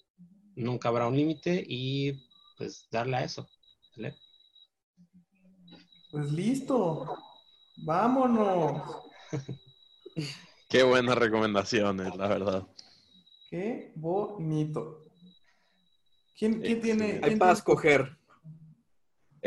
[0.57, 2.13] nunca habrá un límite y
[2.57, 3.47] pues darle a eso.
[3.97, 4.17] ¿vale?
[6.11, 7.15] Pues listo.
[7.77, 8.83] Vámonos.
[10.69, 12.67] Qué buenas recomendaciones, la verdad.
[13.51, 15.05] Qué bonito.
[16.39, 17.21] ¿Quién, tiene?
[17.23, 18.17] Hay para escoger.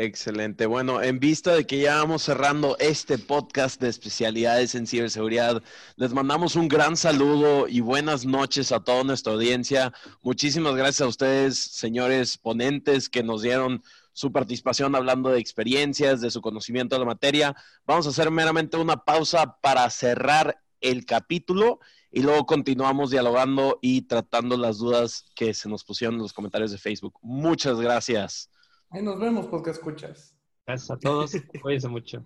[0.00, 0.66] Excelente.
[0.66, 5.60] Bueno, en vista de que ya vamos cerrando este podcast de especialidades en ciberseguridad,
[5.96, 9.92] les mandamos un gran saludo y buenas noches a toda nuestra audiencia.
[10.22, 13.82] Muchísimas gracias a ustedes, señores ponentes, que nos dieron
[14.12, 17.56] su participación hablando de experiencias, de su conocimiento de la materia.
[17.84, 21.80] Vamos a hacer meramente una pausa para cerrar el capítulo
[22.12, 26.70] y luego continuamos dialogando y tratando las dudas que se nos pusieron en los comentarios
[26.70, 27.18] de Facebook.
[27.20, 28.48] Muchas gracias.
[28.90, 30.34] Ahí nos vemos porque escuchas.
[30.66, 31.32] Gracias a todos.
[31.62, 32.24] Cuídense mucho.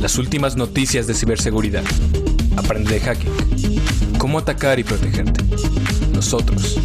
[0.00, 1.84] Las últimas noticias de ciberseguridad.
[2.56, 4.18] Aprende de hacking.
[4.18, 5.44] Cómo atacar y protegerte.
[6.12, 6.78] Nosotros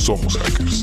[0.00, 0.82] somos hackers.